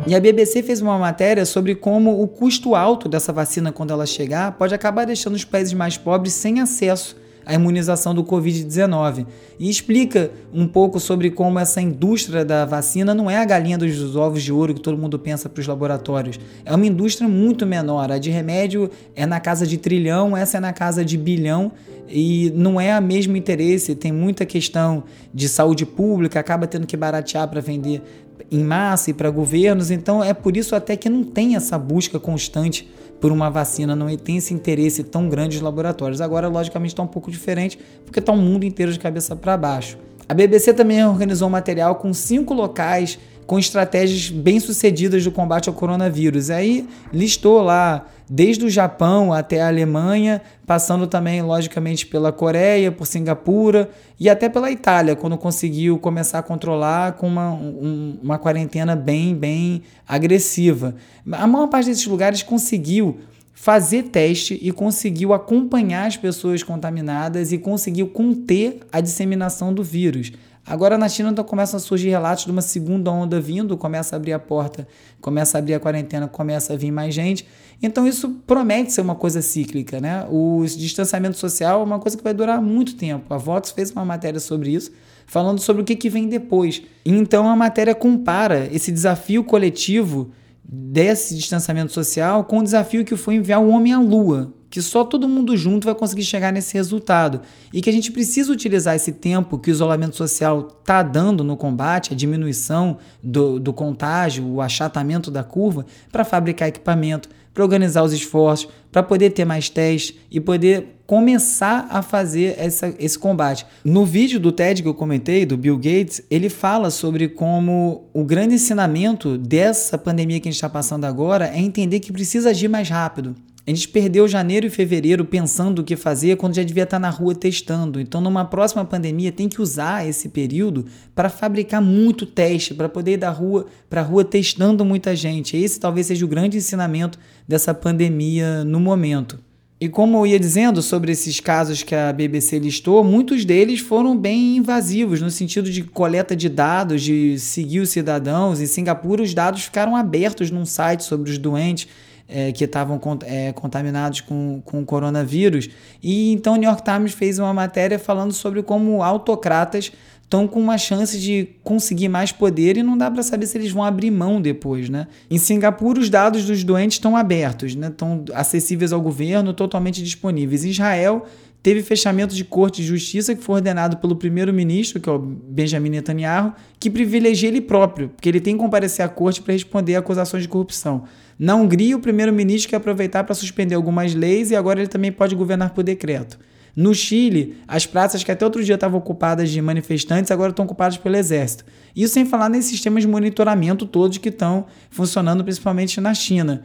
E 0.07 0.15
a 0.15 0.21
BBC 0.21 0.63
fez 0.63 0.81
uma 0.81 0.99
matéria 0.99 1.45
sobre 1.45 1.75
como 1.75 2.23
o 2.23 2.27
custo 2.27 2.75
alto 2.75 3.09
dessa 3.09 3.33
vacina, 3.33 3.71
quando 3.71 3.93
ela 3.93 4.07
chegar, 4.07 4.53
pode 4.53 4.75
acabar 4.75 5.05
deixando 5.05 5.35
os 5.35 5.45
países 5.45 5.75
mais 5.75 5.97
pobres 5.97 6.33
sem 6.33 6.61
acesso 6.61 7.17
à 7.45 7.55
imunização 7.55 8.15
do 8.15 8.25
Covid-19. 8.25 9.27
E 9.59 9.69
explica 9.69 10.31
um 10.53 10.67
pouco 10.67 10.99
sobre 10.99 11.31
como 11.31 11.59
essa 11.59 11.81
indústria 11.81 12.45
da 12.45 12.65
vacina 12.65 13.15
não 13.15 13.31
é 13.31 13.37
a 13.37 13.45
galinha 13.45 13.77
dos 13.77 14.17
ovos 14.17 14.43
de 14.43 14.53
ouro 14.53 14.75
que 14.75 14.81
todo 14.81 14.97
mundo 14.97 15.19
pensa 15.19 15.49
para 15.49 15.61
os 15.61 15.67
laboratórios. 15.67 16.41
É 16.65 16.75
uma 16.75 16.87
indústria 16.87 17.29
muito 17.29 17.67
menor. 17.67 18.11
A 18.11 18.19
de 18.19 18.31
remédio 18.31 18.91
é 19.15 19.27
na 19.27 19.39
casa 19.39 19.67
de 19.67 19.77
trilhão, 19.77 20.37
essa 20.37 20.57
é 20.57 20.61
na 20.61 20.73
casa 20.73 21.05
de 21.05 21.17
bilhão 21.17 21.73
e 22.09 22.51
não 22.55 22.81
é 22.81 22.93
a 22.93 23.01
mesmo 23.01 23.37
interesse. 23.37 23.95
Tem 23.95 24.13
muita 24.13 24.47
questão 24.47 25.05
de 25.33 25.49
saúde 25.49 25.85
pública, 25.85 26.41
acaba 26.41 26.67
tendo 26.67 26.87
que 26.87 26.97
baratear 26.97 27.47
para 27.49 27.61
vender 27.61 28.03
em 28.51 28.65
massa 28.65 29.11
e 29.11 29.15
para 29.15 29.31
governos, 29.31 29.91
então 29.91 30.23
é 30.23 30.35
por 30.35 30.57
isso 30.57 30.75
até 30.75 30.97
que 30.97 31.09
não 31.09 31.23
tem 31.23 31.57
essa 31.57 31.79
busca 31.79 32.19
constante 32.19 32.91
por 33.21 33.31
uma 33.31 33.51
vacina, 33.51 33.95
não 33.95 34.15
tem 34.17 34.39
esse 34.39 34.55
interesse 34.55 35.05
tão 35.05 35.29
grande 35.29 35.57
dos 35.57 35.61
laboratórios. 35.61 36.21
Agora, 36.21 36.49
logicamente, 36.49 36.93
está 36.93 37.03
um 37.03 37.07
pouco 37.07 37.31
diferente, 37.31 37.79
porque 38.05 38.19
está 38.19 38.33
o 38.33 38.37
um 38.37 38.39
mundo 38.39 38.65
inteiro 38.65 38.93
de 38.93 38.99
cabeça 38.99 39.37
para 39.37 39.57
baixo. 39.57 39.99
A 40.29 40.35
BBC 40.35 40.73
também 40.73 41.05
organizou 41.05 41.49
um 41.49 41.51
material 41.51 41.97
com 41.97 42.15
cinco 42.15 42.55
locais 42.55 43.19
com 43.51 43.59
estratégias 43.59 44.31
bem-sucedidas 44.31 45.25
do 45.25 45.33
combate 45.33 45.69
ao 45.69 45.75
coronavírus. 45.75 46.51
Aí 46.51 46.89
listou 47.13 47.61
lá 47.61 48.07
desde 48.29 48.65
o 48.65 48.71
Japão 48.71 49.33
até 49.33 49.61
a 49.61 49.67
Alemanha, 49.67 50.41
passando 50.65 51.05
também, 51.05 51.43
logicamente, 51.43 52.07
pela 52.07 52.31
Coreia, 52.31 52.93
por 52.93 53.09
Singapura 53.09 53.91
e 54.21 54.31
até 54.31 54.49
pela 54.49 54.71
Itália, 54.71 55.17
quando 55.17 55.37
conseguiu 55.37 55.99
começar 55.99 56.39
a 56.39 56.43
controlar 56.45 57.15
com 57.15 57.27
uma, 57.27 57.51
um, 57.51 58.21
uma 58.23 58.39
quarentena 58.39 58.95
bem, 58.95 59.35
bem 59.35 59.83
agressiva. 60.07 60.95
A 61.33 61.45
maior 61.45 61.67
parte 61.67 61.87
desses 61.87 62.07
lugares 62.07 62.45
conseguiu 62.45 63.19
fazer 63.53 64.05
teste 64.05 64.61
e 64.63 64.71
conseguiu 64.71 65.35
acompanhar 65.35 66.07
as 66.07 66.17
pessoas 66.17 66.63
contaminadas 66.63 67.51
e 67.51 67.59
conseguiu 67.59 68.07
conter 68.07 68.79
a 68.93 69.01
disseminação 69.01 69.75
do 69.75 69.83
vírus. 69.83 70.31
Agora 70.71 70.97
na 70.97 71.09
China 71.09 71.31
então, 71.31 71.43
começam 71.43 71.79
a 71.79 71.81
surgir 71.81 72.11
relatos 72.11 72.45
de 72.45 72.51
uma 72.53 72.63
segunda 72.63 73.11
onda 73.11 73.41
vindo, 73.41 73.77
começa 73.77 74.15
a 74.15 74.17
abrir 74.17 74.33
a 74.33 74.39
porta, 74.39 74.87
começa 75.21 75.59
a 75.59 75.59
abrir 75.59 75.75
a 75.75 75.81
quarentena, 75.81 76.29
começa 76.29 76.75
a 76.75 76.77
vir 76.77 76.93
mais 76.93 77.13
gente. 77.13 77.45
Então 77.83 78.07
isso 78.07 78.31
promete 78.47 78.93
ser 78.93 79.01
uma 79.01 79.17
coisa 79.17 79.43
cíclica, 79.43 80.01
né? 80.01 80.25
O 80.31 80.65
distanciamento 80.65 81.37
social 81.37 81.81
é 81.81 81.83
uma 81.83 81.99
coisa 81.99 82.17
que 82.17 82.23
vai 82.23 82.33
durar 82.33 82.63
muito 82.63 82.95
tempo. 82.95 83.35
A 83.35 83.37
Vox 83.37 83.73
fez 83.73 83.91
uma 83.91 84.05
matéria 84.05 84.39
sobre 84.39 84.71
isso, 84.71 84.93
falando 85.27 85.59
sobre 85.59 85.83
o 85.83 85.85
que, 85.85 85.97
que 85.97 86.09
vem 86.09 86.29
depois. 86.29 86.81
Então 87.05 87.49
a 87.49 87.57
matéria 87.57 87.93
compara 87.93 88.69
esse 88.71 88.93
desafio 88.93 89.43
coletivo 89.43 90.31
desse 90.63 91.35
distanciamento 91.35 91.91
social 91.91 92.45
com 92.45 92.61
o 92.61 92.63
desafio 92.63 93.05
que 93.05 93.17
foi 93.17 93.35
enviar 93.35 93.61
o 93.61 93.71
homem 93.71 93.93
à 93.93 93.99
Lua, 93.99 94.55
que 94.71 94.81
só 94.81 95.05
todo 95.05 95.29
mundo 95.29 95.57
junto 95.57 95.85
vai 95.85 95.95
conseguir 95.95 96.23
chegar 96.23 96.53
nesse 96.53 96.75
resultado 96.75 97.41
e 97.75 97.83
que 97.83 97.91
a 97.91 97.93
gente 97.93 98.13
precisa 98.13 98.53
utilizar 98.53 98.95
esse 98.95 99.13
tempo 99.13 99.59
que 99.59 99.69
o 99.69 99.73
isolamento 99.73 100.17
social 100.17 100.69
está 100.81 101.03
dando 101.03 101.43
no 101.43 101.57
combate, 101.57 102.13
a 102.13 102.17
diminuição 102.17 102.99
do, 103.23 103.59
do 103.59 103.73
contágio, 103.73 104.47
o 104.47 104.61
achatamento 104.61 105.31
da 105.31 105.43
curva, 105.43 105.85
para 106.13 106.25
fabricar 106.25 106.69
equipamento, 106.69 107.29
para 107.53 107.65
organizar 107.65 108.05
os 108.05 108.13
esforços, 108.13 108.69
para 108.93 109.03
poder 109.03 109.31
ter 109.31 109.45
mais 109.45 109.69
testes 109.69 110.17
e 110.31 110.41
poder 110.41 111.01
começar 111.05 111.89
a 111.91 112.03
fazer 112.03 112.55
essa, 112.57 112.95
esse 112.97 113.19
combate. 113.19 113.67
No 113.85 114.07
vídeo 114.07 114.39
do 114.39 114.53
TED 114.53 114.83
que 114.83 114.89
eu 114.89 114.95
comentei, 114.95 115.45
do 115.45 115.57
Bill 115.57 115.77
Gates, 115.77 116.23
ele 116.31 116.49
fala 116.49 116.89
sobre 116.89 117.29
como 117.29 118.09
o 118.15 118.23
grande 118.23 118.55
ensinamento 118.55 119.37
dessa 119.37 119.99
pandemia 119.99 120.39
que 120.39 120.49
a 120.49 120.53
gente 120.53 120.59
está 120.59 120.69
passando 120.69 121.05
agora 121.07 121.49
é 121.49 121.59
entender 121.59 121.99
que 121.99 122.13
precisa 122.13 122.51
agir 122.51 122.69
mais 122.69 122.89
rápido. 122.89 123.35
A 123.71 123.73
gente 123.73 123.87
perdeu 123.87 124.27
janeiro 124.27 124.67
e 124.67 124.71
fevereiro 124.71 125.25
pensando 125.25 125.79
o 125.79 125.85
que 125.85 125.95
fazer 125.95 126.37
quando 126.37 126.57
já 126.57 126.63
devia 126.65 126.83
estar 126.83 126.99
na 126.99 127.09
rua 127.09 127.37
testando. 127.37 128.01
Então, 128.01 128.21
numa 128.21 128.45
próxima 128.45 128.85
pandemia, 128.85 129.31
tem 129.31 129.49
que 129.49 129.63
usar 129.63 130.09
esse 130.09 130.29
período 130.29 130.87
para 131.15 131.31
fabricar 131.31 131.81
muito 131.81 132.27
teste, 132.27 132.75
para 132.75 132.89
poder 132.89 133.13
ir 133.13 133.17
da 133.19 133.31
rua 133.31 133.67
para 133.89 134.01
a 134.01 134.05
rua 134.05 134.25
testando 134.25 134.85
muita 134.85 135.15
gente. 135.15 135.57
Esse 135.57 135.79
talvez 135.79 136.09
seja 136.09 136.25
o 136.25 136.29
grande 136.29 136.57
ensinamento 136.57 137.17
dessa 137.47 137.73
pandemia 137.73 138.65
no 138.65 138.81
momento. 138.81 139.39
E 139.81 139.89
como 139.89 140.19
eu 140.19 140.27
ia 140.27 140.41
dizendo 140.41 140.83
sobre 140.83 141.13
esses 141.13 141.39
casos 141.39 141.85
que 141.85 141.95
a 141.95 142.13
BBC 142.13 142.59
listou, 142.59 143.05
muitos 143.05 143.45
deles 143.45 143.79
foram 143.79 144.19
bem 144.19 144.57
invasivos, 144.57 145.23
no 145.23 145.31
sentido 145.31 145.71
de 145.71 145.85
coleta 145.85 146.35
de 146.35 146.49
dados, 146.49 147.03
de 147.03 147.39
seguir 147.39 147.79
os 147.79 147.91
cidadãos. 147.91 148.61
Em 148.61 148.67
Singapura, 148.67 149.23
os 149.23 149.33
dados 149.33 149.63
ficaram 149.63 149.95
abertos 149.95 150.51
num 150.51 150.67
site 150.67 151.05
sobre 151.05 151.31
os 151.31 151.39
doentes 151.39 151.87
é, 152.31 152.53
que 152.53 152.65
estavam 152.65 153.01
é, 153.25 153.53
contaminados 153.53 154.21
com, 154.21 154.63
com 154.65 154.81
o 154.81 154.85
coronavírus. 154.85 155.69
E 156.03 156.33
então 156.33 156.55
o 156.55 156.57
New 156.57 156.69
York 156.69 156.83
Times 156.83 157.13
fez 157.13 157.39
uma 157.39 157.53
matéria 157.53 157.99
falando 157.99 158.33
sobre 158.33 158.63
como 158.63 159.03
autocratas 159.03 159.93
estão 160.31 160.47
com 160.47 160.61
uma 160.61 160.79
chance 160.79 161.19
de 161.19 161.49
conseguir 161.65 162.09
mais 162.09 162.31
poder 162.31 162.77
e 162.77 162.85
não 162.85 162.97
dá 162.97 163.11
para 163.11 163.21
saber 163.21 163.47
se 163.47 163.59
eles 163.59 163.73
vão 163.73 163.83
abrir 163.83 164.13
mão 164.13 164.41
depois, 164.41 164.89
né? 164.89 165.09
Em 165.29 165.39
Singapura, 165.39 165.99
os 165.99 166.09
dados 166.09 166.45
dos 166.45 166.63
doentes 166.63 166.99
estão 166.99 167.17
abertos, 167.17 167.75
né? 167.75 167.89
Estão 167.89 168.25
acessíveis 168.33 168.93
ao 168.93 169.01
governo, 169.01 169.53
totalmente 169.53 170.01
disponíveis. 170.01 170.65
Em 170.65 170.71
Israel, 170.71 171.27
teve 171.63 171.83
fechamento 171.83 172.35
de 172.35 172.45
corte 172.45 172.81
de 172.81 172.89
justiça 172.89 173.35
que 173.35 173.43
foi 173.43 173.57
ordenado 173.57 173.99
pelo 173.99 174.17
primeiro-ministro, 174.17 175.01
que 175.01 175.09
é 175.09 175.13
o 175.13 175.19
Benjamin 175.19 175.91
Netanyahu, 175.91 176.55
que 176.79 176.89
privilegia 176.89 177.49
ele 177.49 177.61
próprio, 177.61 178.09
porque 178.09 178.29
ele 178.29 178.41
tem 178.41 178.55
que 178.55 178.63
comparecer 178.63 179.05
à 179.05 179.09
corte 179.09 179.43
para 179.43 179.53
responder 179.53 179.95
a 179.97 179.99
acusações 179.99 180.43
de 180.43 180.49
corrupção. 180.49 181.05
Na 181.39 181.55
Hungria, 181.55 181.97
o 181.97 182.01
primeiro-ministro 182.01 182.71
quer 182.71 182.77
aproveitar 182.77 183.25
para 183.25 183.35
suspender 183.35 183.75
algumas 183.75 184.15
leis 184.15 184.51
e 184.51 184.57
agora 184.57 184.81
ele 184.81 184.89
também 184.89 185.13
pode 185.13 185.35
governar 185.35 185.71
por 185.71 185.83
decreto. 185.83 186.39
No 186.75 186.95
Chile, 186.95 187.57
as 187.67 187.85
praças 187.85 188.23
que 188.23 188.31
até 188.31 188.45
outro 188.45 188.63
dia 188.63 188.77
estavam 188.77 188.99
ocupadas 188.99 189.51
de 189.51 189.61
manifestantes 189.61 190.31
agora 190.31 190.51
estão 190.51 190.65
ocupadas 190.65 190.97
pelo 190.97 191.17
exército. 191.17 191.65
Isso 191.95 192.15
sem 192.15 192.25
falar 192.25 192.49
nesses 192.49 192.71
sistemas 192.71 193.03
de 193.03 193.09
monitoramento 193.09 193.87
todos 193.87 194.19
que 194.19 194.29
estão 194.29 194.67
funcionando 194.89 195.43
principalmente 195.43 196.01
na 196.01 196.15
China. 196.15 196.63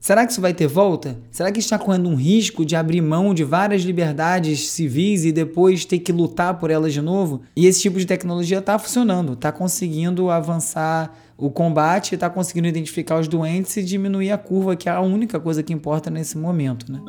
Será 0.00 0.24
que 0.24 0.32
isso 0.32 0.40
vai 0.40 0.54
ter 0.54 0.66
volta? 0.66 1.18
Será 1.30 1.50
que 1.50 1.58
está 1.58 1.78
correndo 1.78 2.08
um 2.08 2.14
risco 2.14 2.64
de 2.64 2.76
abrir 2.76 3.00
mão 3.00 3.34
de 3.34 3.42
várias 3.42 3.82
liberdades 3.82 4.68
civis 4.68 5.24
e 5.24 5.32
depois 5.32 5.84
ter 5.84 5.98
que 5.98 6.12
lutar 6.12 6.58
por 6.58 6.70
elas 6.70 6.92
de 6.92 7.00
novo? 7.00 7.42
E 7.56 7.66
esse 7.66 7.80
tipo 7.80 7.98
de 7.98 8.06
tecnologia 8.06 8.58
está 8.58 8.78
funcionando, 8.78 9.32
está 9.32 9.50
conseguindo 9.50 10.30
avançar 10.30 11.12
o 11.36 11.50
combate, 11.50 12.14
está 12.14 12.30
conseguindo 12.30 12.68
identificar 12.68 13.18
os 13.18 13.28
doentes 13.28 13.76
e 13.76 13.82
diminuir 13.82 14.30
a 14.30 14.38
curva, 14.38 14.76
que 14.76 14.88
é 14.88 14.92
a 14.92 15.00
única 15.00 15.40
coisa 15.40 15.62
que 15.62 15.72
importa 15.72 16.10
nesse 16.10 16.38
momento. 16.38 16.90
Né? 16.90 17.00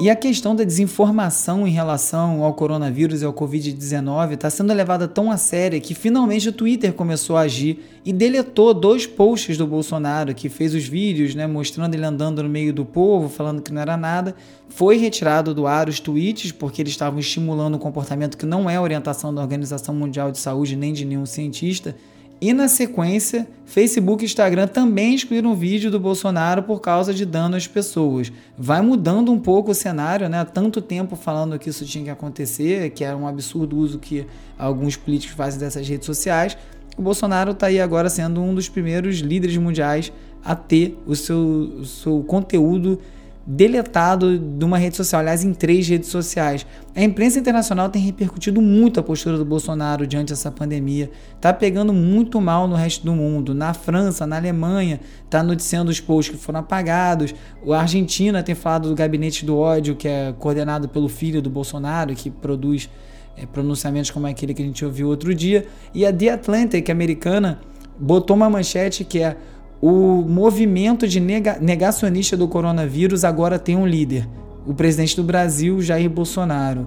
E 0.00 0.08
a 0.08 0.16
questão 0.16 0.56
da 0.56 0.64
desinformação 0.64 1.66
em 1.66 1.70
relação 1.70 2.42
ao 2.42 2.54
coronavírus 2.54 3.20
e 3.20 3.24
ao 3.26 3.34
Covid-19 3.34 4.32
está 4.32 4.48
sendo 4.48 4.72
levada 4.72 5.06
tão 5.06 5.30
a 5.30 5.36
sério 5.36 5.78
que 5.78 5.92
finalmente 5.92 6.48
o 6.48 6.52
Twitter 6.54 6.94
começou 6.94 7.36
a 7.36 7.42
agir 7.42 7.84
e 8.02 8.10
deletou 8.10 8.72
dois 8.72 9.06
posts 9.06 9.58
do 9.58 9.66
Bolsonaro, 9.66 10.34
que 10.34 10.48
fez 10.48 10.74
os 10.74 10.86
vídeos 10.86 11.34
né, 11.34 11.46
mostrando 11.46 11.94
ele 11.94 12.06
andando 12.06 12.42
no 12.42 12.48
meio 12.48 12.72
do 12.72 12.82
povo, 12.82 13.28
falando 13.28 13.60
que 13.60 13.70
não 13.74 13.82
era 13.82 13.94
nada. 13.94 14.34
Foi 14.70 14.96
retirado 14.96 15.54
do 15.54 15.66
ar 15.66 15.86
os 15.86 16.00
tweets, 16.00 16.50
porque 16.50 16.80
eles 16.80 16.92
estavam 16.92 17.20
estimulando 17.20 17.74
um 17.74 17.78
comportamento 17.78 18.38
que 18.38 18.46
não 18.46 18.70
é 18.70 18.80
orientação 18.80 19.34
da 19.34 19.42
Organização 19.42 19.94
Mundial 19.94 20.32
de 20.32 20.38
Saúde 20.38 20.76
nem 20.76 20.94
de 20.94 21.04
nenhum 21.04 21.26
cientista. 21.26 21.94
E 22.40 22.54
na 22.54 22.68
sequência, 22.68 23.46
Facebook 23.66 24.24
e 24.24 24.26
Instagram 24.26 24.66
também 24.66 25.14
excluíram 25.14 25.54
vídeo 25.54 25.90
do 25.90 26.00
Bolsonaro 26.00 26.62
por 26.62 26.80
causa 26.80 27.12
de 27.12 27.26
dano 27.26 27.54
às 27.54 27.66
pessoas. 27.66 28.32
Vai 28.56 28.80
mudando 28.80 29.30
um 29.30 29.38
pouco 29.38 29.72
o 29.72 29.74
cenário, 29.74 30.26
né? 30.26 30.40
Há 30.40 30.44
tanto 30.46 30.80
tempo 30.80 31.16
falando 31.16 31.58
que 31.58 31.68
isso 31.68 31.84
tinha 31.84 32.04
que 32.04 32.10
acontecer, 32.10 32.90
que 32.90 33.04
era 33.04 33.14
um 33.14 33.28
absurdo 33.28 33.76
uso 33.76 33.98
que 33.98 34.26
alguns 34.58 34.96
políticos 34.96 35.36
fazem 35.36 35.60
dessas 35.60 35.86
redes 35.86 36.06
sociais. 36.06 36.56
O 36.96 37.02
Bolsonaro 37.02 37.50
está 37.50 37.66
aí 37.66 37.78
agora 37.78 38.08
sendo 38.08 38.42
um 38.42 38.54
dos 38.54 38.70
primeiros 38.70 39.18
líderes 39.18 39.58
mundiais 39.58 40.10
a 40.42 40.54
ter 40.54 40.98
o 41.06 41.14
seu, 41.14 41.38
o 41.80 41.84
seu 41.84 42.22
conteúdo 42.22 42.98
deletado 43.46 44.38
de 44.38 44.64
uma 44.64 44.76
rede 44.78 44.96
social, 44.96 45.20
aliás, 45.20 45.42
em 45.42 45.52
três 45.52 45.88
redes 45.88 46.08
sociais. 46.08 46.66
A 46.94 47.02
imprensa 47.02 47.38
internacional 47.38 47.88
tem 47.88 48.00
repercutido 48.02 48.60
muito 48.60 49.00
a 49.00 49.02
postura 49.02 49.38
do 49.38 49.44
Bolsonaro 49.44 50.06
diante 50.06 50.28
dessa 50.28 50.50
pandemia. 50.50 51.10
Tá 51.40 51.52
pegando 51.52 51.92
muito 51.92 52.40
mal 52.40 52.68
no 52.68 52.76
resto 52.76 53.04
do 53.04 53.12
mundo. 53.12 53.54
Na 53.54 53.72
França, 53.72 54.26
na 54.26 54.36
Alemanha, 54.36 55.00
tá 55.28 55.42
noticiando 55.42 55.90
os 55.90 56.00
posts 56.00 56.36
que 56.36 56.42
foram 56.42 56.60
apagados. 56.60 57.34
A 57.68 57.80
Argentina 57.80 58.42
tem 58.42 58.54
falado 58.54 58.88
do 58.88 58.94
gabinete 58.94 59.44
do 59.44 59.56
ódio, 59.56 59.96
que 59.96 60.06
é 60.06 60.34
coordenado 60.38 60.88
pelo 60.88 61.08
filho 61.08 61.40
do 61.40 61.48
Bolsonaro, 61.48 62.14
que 62.14 62.30
produz 62.30 62.90
é, 63.36 63.46
pronunciamentos 63.46 64.10
como 64.10 64.26
aquele 64.26 64.52
que 64.52 64.62
a 64.62 64.66
gente 64.66 64.84
ouviu 64.84 65.08
outro 65.08 65.34
dia. 65.34 65.66
E 65.94 66.04
a 66.04 66.12
The 66.12 66.30
Atlantic, 66.30 66.90
americana, 66.90 67.60
botou 67.98 68.36
uma 68.36 68.50
manchete 68.50 69.04
que 69.04 69.20
é 69.20 69.36
o 69.80 70.22
movimento 70.28 71.08
de 71.08 71.18
nega 71.18 71.58
negacionista 71.60 72.36
do 72.36 72.46
coronavírus 72.46 73.24
agora 73.24 73.58
tem 73.58 73.76
um 73.76 73.86
líder, 73.86 74.28
o 74.66 74.74
presidente 74.74 75.16
do 75.16 75.24
Brasil, 75.24 75.80
Jair 75.80 76.10
Bolsonaro. 76.10 76.86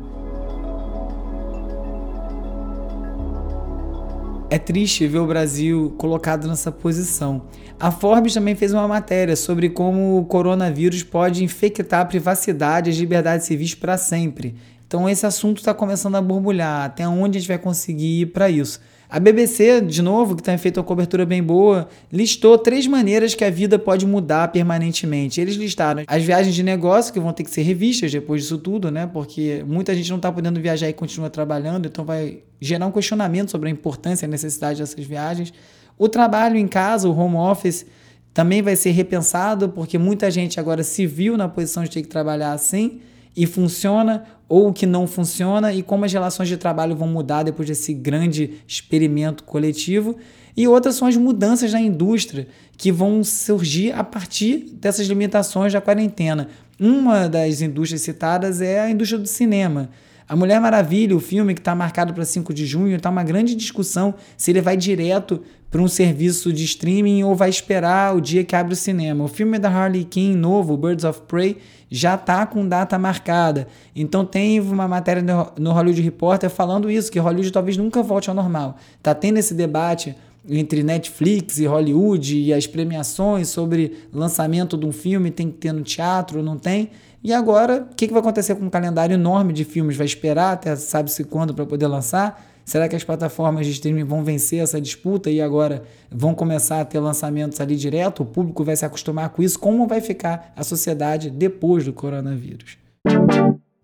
É 4.47 4.60
triste 4.60 5.08
ver 5.08 5.17
o 5.17 5.25
Brasil 5.25 5.95
colocado 5.97 6.47
nessa 6.47 6.71
posição. 6.71 7.47
A 7.79 7.89
Forbes 7.89 8.36
também 8.36 8.53
fez 8.53 8.71
uma 8.71 8.88
matéria 8.88 9.36
sobre 9.36 9.67
como 9.67 10.19
o 10.19 10.25
coronavírus 10.25 11.01
pode 11.01 11.43
infectar 11.43 12.01
a 12.01 12.06
privacidade 12.06 12.88
e 12.88 12.93
as 12.93 12.97
liberdades 12.97 13.47
civis 13.47 13.73
para 13.73 13.97
sempre. 13.97 14.56
Então 14.86 15.10
esse 15.10 15.25
assunto 15.25 15.58
está 15.58 15.73
começando 15.73 16.13
a 16.13 16.21
borbulhar. 16.21 16.86
Até 16.86 17.08
onde 17.08 17.39
a 17.39 17.41
gente 17.41 17.47
vai 17.47 17.58
conseguir 17.58 18.21
ir 18.21 18.25
para 18.27 18.47
isso? 18.47 18.79
A 19.13 19.19
BBC, 19.19 19.80
de 19.80 20.02
novo, 20.02 20.36
que 20.36 20.41
tem 20.41 20.58
feito 20.58 20.78
uma 20.78 20.84
cobertura 20.84 21.23
bem 21.23 21.43
boa, 21.43 21.88
listou 22.12 22.58
três 22.58 22.88
maneiras 22.88 23.36
que 23.36 23.45
a 23.45 23.49
vida 23.52 23.78
pode 23.78 24.08
mudar 24.08 24.47
permanentemente. 24.47 25.39
Eles 25.39 25.54
listaram 25.54 26.02
as 26.08 26.23
viagens 26.23 26.56
de 26.56 26.63
negócio, 26.63 27.13
que 27.13 27.19
vão 27.19 27.32
ter 27.32 27.43
que 27.43 27.52
ser 27.52 27.62
revistas 27.62 28.12
depois 28.12 28.41
disso 28.41 28.58
tudo, 28.58 28.89
né? 28.89 29.06
Porque 29.06 29.63
muita 29.67 29.93
gente 29.93 30.10
não 30.10 30.17
está 30.17 30.32
podendo 30.32 30.60
viajar 30.60 30.89
e 30.89 30.93
continua 30.93 31.30
trabalhando, 31.30 31.86
então 31.86 32.04
vai 32.04 32.39
gerar 32.60 32.88
um 32.88 32.91
questionamento 32.91 33.52
sobre 33.52 33.69
a 33.69 33.71
importância 33.71 34.26
e 34.26 34.28
a 34.28 34.30
necessidade 34.32 34.80
dessas 34.80 35.06
viagens. 35.06 35.54
O 35.95 36.10
trabalho 36.10 36.58
em 36.58 36.67
casa, 36.67 37.08
o 37.08 37.15
home 37.15 37.36
office, 37.36 37.86
também 38.34 38.63
vai 38.63 38.76
ser 38.76 38.89
repensado, 38.93 39.69
porque 39.69 39.99
muita 39.99 40.32
gente 40.32 40.60
agora 40.60 40.82
se 40.82 41.06
viu 41.06 41.38
na 41.38 41.47
posição 41.47 41.84
de 41.84 41.91
ter 41.91 42.02
que 42.02 42.08
trabalhar 42.08 42.52
assim 42.52 42.99
e 43.36 43.46
funciona 43.46 44.24
ou 44.48 44.69
o 44.69 44.74
que 44.74 44.86
não 44.86 45.08
funciona 45.08 45.74
e 45.74 45.82
como 45.82 46.06
as 46.06 46.13
relações 46.13 46.48
de 46.48 46.58
trabalho 46.58 46.96
vão 46.96 47.08
mudar 47.08 47.43
depois 47.43 47.67
desse 47.67 47.93
grande 47.93 48.62
experimento 48.67 49.43
coletivo. 49.43 50.15
E 50.56 50.67
outras 50.67 50.96
são 50.96 51.08
as 51.08 51.17
mudanças 51.17 51.74
na 51.74 51.82
indústria 51.82 52.48
que 52.78 52.91
vão 52.91 53.24
surgir 53.24 53.91
a 53.91 54.04
partir 54.04 54.69
dessas 54.74 55.08
limitações 55.08 55.74
da 55.74 55.82
quarentena. 55.82 56.50
Uma 56.80 57.28
das 57.28 57.62
indústrias 57.62 58.02
citadas 58.02 58.62
é 58.62 58.80
a 58.80 58.89
indústria 58.89 59.19
do 59.19 59.28
cinema. 59.28 59.89
A 60.28 60.36
Mulher 60.36 60.60
Maravilha, 60.60 61.15
o 61.15 61.19
filme 61.19 61.54
que 61.54 61.60
está 61.60 61.76
marcado 61.76 62.13
para 62.13 62.24
5 62.24 62.54
de 62.54 62.65
junho, 62.65 62.96
está 62.96 63.10
uma 63.10 63.24
grande 63.24 63.56
discussão 63.56 64.13
se 64.38 64.52
ele 64.52 64.62
vai 64.62 64.78
direto 64.78 65.41
para 65.73 65.81
um 65.81 65.88
serviço 65.88 66.53
de 66.53 66.63
streaming 66.65 67.23
ou 67.23 67.33
vai 67.33 67.49
esperar 67.49 68.15
o 68.15 68.21
dia 68.21 68.43
que 68.43 68.55
abre 68.55 68.73
o 68.73 68.75
cinema. 68.75 69.23
O 69.23 69.27
filme 69.27 69.57
da 69.57 69.69
Harley 69.69 70.03
Quinn 70.03 70.36
novo, 70.36 70.77
Birds 70.77 71.03
of 71.03 71.21
Prey, 71.21 71.57
já 71.89 72.13
está 72.13 72.45
com 72.45 72.67
data 72.67 72.99
marcada. 72.99 73.67
Então 73.95 74.23
tem 74.23 74.59
uma 74.59 74.88
matéria 74.88 75.23
no 75.57 75.71
Hollywood 75.71 75.99
Reporter 75.99 76.47
falando 76.47 76.91
isso, 76.91 77.12
que 77.12 77.17
Hollywood 77.17 77.51
talvez 77.51 77.75
nunca 77.75 78.03
volte 78.03 78.29
ao 78.29 78.36
normal. 78.36 78.77
Tá 79.01 79.15
tendo 79.15 79.39
esse 79.39 79.55
debate 79.55 80.15
entre 80.47 80.83
Netflix 80.83 81.57
e 81.57 81.65
Hollywood 81.65 82.38
e 82.38 82.53
as 82.53 82.67
premiações 82.67 83.49
sobre 83.49 83.97
lançamento 84.13 84.77
de 84.77 84.86
um 84.86 84.91
filme 84.91 85.31
tem 85.31 85.49
que 85.49 85.57
ter 85.57 85.71
no 85.71 85.81
teatro 85.81 86.43
não 86.43 86.55
tem. 86.55 86.91
E 87.23 87.33
agora, 87.33 87.88
o 87.91 87.95
que, 87.95 88.05
que 88.05 88.13
vai 88.13 88.21
acontecer 88.21 88.53
com 88.53 88.65
um 88.65 88.69
calendário 88.69 89.15
enorme 89.15 89.51
de 89.51 89.65
filmes? 89.65 89.97
Vai 89.97 90.05
esperar 90.05 90.53
até 90.53 90.75
sabe-se 90.75 91.23
quando 91.23 91.51
para 91.51 91.65
poder 91.65 91.88
lançar? 91.88 92.53
Será 92.65 92.88
que 92.88 92.95
as 92.95 93.04
plataformas 93.04 93.65
de 93.65 93.73
streaming 93.73 94.04
vão 94.04 94.23
vencer 94.23 94.60
essa 94.60 94.80
disputa 94.80 95.30
e 95.30 95.41
agora 95.41 95.84
vão 96.10 96.34
começar 96.34 96.80
a 96.82 96.86
ter 96.86 96.99
lançamentos 96.99 97.60
ali 97.60 97.76
direto? 97.76 98.23
O 98.23 98.26
público 98.26 98.63
vai 98.63 98.76
se 98.76 98.86
acostumar 98.86 99.30
com 99.30 99.43
isso? 99.43 99.60
Como 99.60 99.88
vai 99.88 100.02
ficar 100.02 100.54
a 100.56 100.63
sociedade 100.63 101.30
depois 101.30 101.86
do 101.86 101.93
coronavírus? 101.93 102.78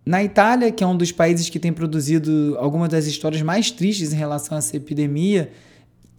Na 0.05 0.23
Itália, 0.23 0.71
que 0.71 0.83
é 0.83 0.87
um 0.87 0.97
dos 0.97 1.11
países 1.11 1.49
que 1.49 1.59
tem 1.59 1.73
produzido 1.73 2.55
algumas 2.57 2.89
das 2.89 3.05
histórias 3.05 3.41
mais 3.41 3.69
tristes 3.69 4.13
em 4.13 4.15
relação 4.15 4.55
a 4.55 4.59
essa 4.59 4.75
epidemia, 4.75 5.51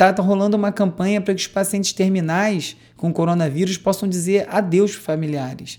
Tá, 0.00 0.10
tá 0.14 0.22
rolando 0.22 0.56
uma 0.56 0.72
campanha 0.72 1.20
para 1.20 1.34
que 1.34 1.42
os 1.42 1.46
pacientes 1.46 1.92
terminais 1.92 2.74
com 2.96 3.12
coronavírus 3.12 3.76
possam 3.76 4.08
dizer 4.08 4.46
adeus 4.48 4.94
familiares. 4.94 5.78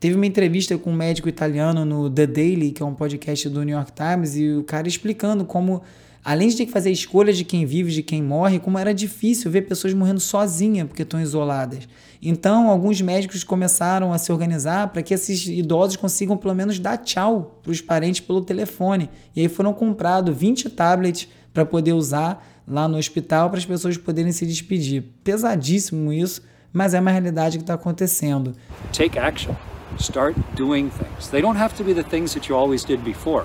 Teve 0.00 0.16
uma 0.16 0.26
entrevista 0.26 0.76
com 0.76 0.90
um 0.90 0.96
médico 0.96 1.28
italiano 1.28 1.84
no 1.84 2.10
The 2.10 2.26
Daily, 2.26 2.72
que 2.72 2.82
é 2.82 2.84
um 2.84 2.96
podcast 2.96 3.48
do 3.48 3.62
New 3.62 3.76
York 3.76 3.92
Times, 3.92 4.34
e 4.34 4.50
o 4.54 4.64
cara 4.64 4.88
explicando 4.88 5.44
como, 5.44 5.82
além 6.24 6.48
de 6.48 6.56
ter 6.56 6.66
que 6.66 6.72
fazer 6.72 6.90
escolhas 6.90 7.36
de 7.36 7.44
quem 7.44 7.64
vive, 7.64 7.92
de 7.92 8.02
quem 8.02 8.22
morre, 8.22 8.58
como 8.58 8.78
era 8.78 8.92
difícil 8.92 9.50
ver 9.50 9.62
pessoas 9.62 9.94
morrendo 9.94 10.20
sozinhas 10.20 10.86
porque 10.86 11.02
estão 11.02 11.20
isoladas. 11.20 11.88
Então, 12.22 12.68
alguns 12.68 13.00
médicos 13.00 13.42
começaram 13.42 14.12
a 14.12 14.18
se 14.18 14.30
organizar 14.30 14.88
para 14.88 15.02
que 15.02 15.14
esses 15.14 15.46
idosos 15.46 15.96
consigam 15.96 16.36
pelo 16.36 16.54
menos 16.54 16.78
dar 16.78 16.98
tchau 16.98 17.58
para 17.62 17.72
os 17.72 17.80
parentes 17.80 18.20
pelo 18.20 18.42
telefone. 18.42 19.08
E 19.34 19.40
aí 19.40 19.48
foram 19.48 19.72
comprados 19.72 20.36
20 20.36 20.68
tablets 20.70 21.28
para 21.52 21.64
poder 21.64 21.94
usar 21.94 22.46
lá 22.68 22.86
no 22.86 22.98
hospital 22.98 23.48
para 23.48 23.58
as 23.58 23.64
pessoas 23.64 23.96
poderem 23.96 24.32
se 24.32 24.46
despedir. 24.46 25.02
Pesadíssimo 25.24 26.12
isso, 26.12 26.42
mas 26.72 26.92
é 26.92 27.00
uma 27.00 27.10
realidade 27.10 27.56
que 27.56 27.64
está 27.64 27.74
acontecendo. 27.74 28.54
Take 28.92 29.18
action. 29.18 29.54
Start 29.98 30.36
doing 30.54 30.88
things. 30.90 31.28
They 31.30 31.40
don't 31.42 31.58
have 31.58 31.74
to 31.76 31.84
be 31.84 31.94
the 31.94 32.04
things 32.04 32.34
that 32.34 32.48
you 32.48 32.56
always 32.56 32.84
did 32.84 33.00
before. 33.00 33.44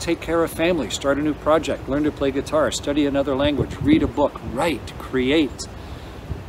Take 0.00 0.20
care 0.20 0.44
of 0.44 0.52
family, 0.52 0.90
start 0.90 1.18
a 1.18 1.22
new 1.22 1.34
project, 1.34 1.88
learn 1.88 2.04
to 2.04 2.12
play 2.12 2.30
guitar, 2.30 2.70
study 2.72 3.06
another 3.06 3.34
language, 3.34 3.76
read 3.82 4.04
a 4.04 4.06
book, 4.06 4.40
write, 4.54 4.92
create. 4.98 5.68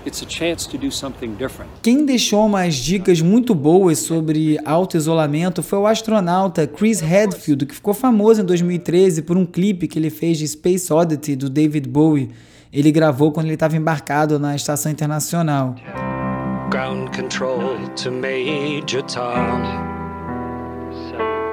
It's 0.06 0.22
a 0.22 0.26
chance 0.26 0.66
to 0.70 0.78
do 0.78 0.90
something 0.90 1.36
different. 1.36 1.70
Quem 1.82 2.06
deixou 2.06 2.46
umas 2.46 2.76
dicas 2.76 3.20
muito 3.20 3.54
boas 3.54 4.00
sobre 4.00 4.58
auto-isolamento 4.64 5.62
foi 5.62 5.80
o 5.80 5.88
astronauta 5.88 6.66
Chris 6.66 7.04
Hadfield, 7.04 7.66
que 7.66 7.76
ficou 7.76 7.94
famoso 7.94 8.42
em 8.42 8.46
2013 8.46 9.22
por 9.24 9.36
um 9.36 9.46
clipe 9.46 9.88
que 9.88 10.00
ele 10.00 10.10
fez 10.10 10.38
de 10.38 10.48
Space 10.48 10.94
Oddity 10.94 11.36
do 11.36 11.50
David 11.50 11.90
Bowie. 11.90 12.30
Ele 12.72 12.92
gravou 12.92 13.32
quando 13.32 13.48
ele 13.48 13.56
estava 13.56 13.76
embarcado 13.76 14.40
na 14.40 14.56
estação 14.56 14.92
internacional. 14.92 15.76
Ground 16.70 17.14
control 17.16 17.78
to 17.96 18.12
Major 18.12 19.02
Tom. 19.04 19.97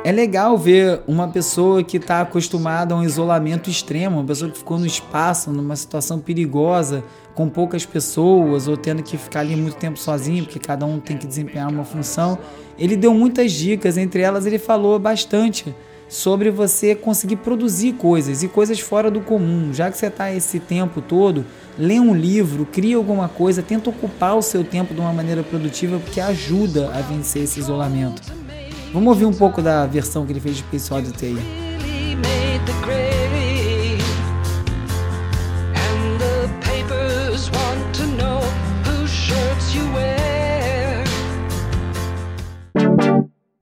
É 0.04 0.12
legal 0.12 0.58
ver 0.58 1.00
uma 1.06 1.28
pessoa 1.28 1.82
que 1.82 1.96
está 1.96 2.20
acostumada 2.20 2.92
a 2.92 2.98
um 2.98 3.02
isolamento 3.02 3.70
extremo, 3.70 4.18
uma 4.18 4.24
pessoa 4.24 4.50
que 4.50 4.58
ficou 4.58 4.78
no 4.78 4.84
espaço, 4.84 5.50
numa 5.50 5.74
situação 5.74 6.18
perigosa, 6.18 7.02
com 7.34 7.48
poucas 7.48 7.86
pessoas, 7.86 8.68
ou 8.68 8.76
tendo 8.76 9.02
que 9.02 9.16
ficar 9.16 9.40
ali 9.40 9.56
muito 9.56 9.78
tempo 9.78 9.98
sozinho, 9.98 10.44
porque 10.44 10.58
cada 10.58 10.84
um 10.84 11.00
tem 11.00 11.16
que 11.16 11.26
desempenhar 11.26 11.70
uma 11.70 11.84
função. 11.84 12.38
Ele 12.78 12.96
deu 12.96 13.14
muitas 13.14 13.50
dicas, 13.50 13.96
entre 13.96 14.20
elas 14.20 14.44
ele 14.44 14.58
falou 14.58 14.98
bastante 14.98 15.74
sobre 16.06 16.50
você 16.50 16.94
conseguir 16.94 17.36
produzir 17.36 17.94
coisas 17.94 18.42
e 18.42 18.48
coisas 18.48 18.78
fora 18.80 19.10
do 19.10 19.22
comum. 19.22 19.72
Já 19.72 19.90
que 19.90 19.96
você 19.96 20.08
está 20.08 20.30
esse 20.30 20.60
tempo 20.60 21.00
todo, 21.00 21.46
lê 21.78 21.98
um 21.98 22.14
livro, 22.14 22.66
cria 22.66 22.98
alguma 22.98 23.26
coisa, 23.26 23.62
tenta 23.62 23.88
ocupar 23.88 24.36
o 24.36 24.42
seu 24.42 24.62
tempo 24.62 24.92
de 24.92 25.00
uma 25.00 25.14
maneira 25.14 25.42
produtiva, 25.42 25.98
porque 25.98 26.20
ajuda 26.20 26.90
a 26.94 27.00
vencer 27.00 27.44
esse 27.44 27.58
isolamento. 27.58 28.43
Vamos 28.94 29.08
ouvir 29.08 29.24
um 29.24 29.32
pouco 29.32 29.60
da 29.60 29.86
versão 29.86 30.24
que 30.24 30.30
ele 30.30 30.38
fez 30.38 30.54
de 30.54 30.62
Space 30.62 30.94
Oddity 30.94 31.26
aí. 31.26 31.36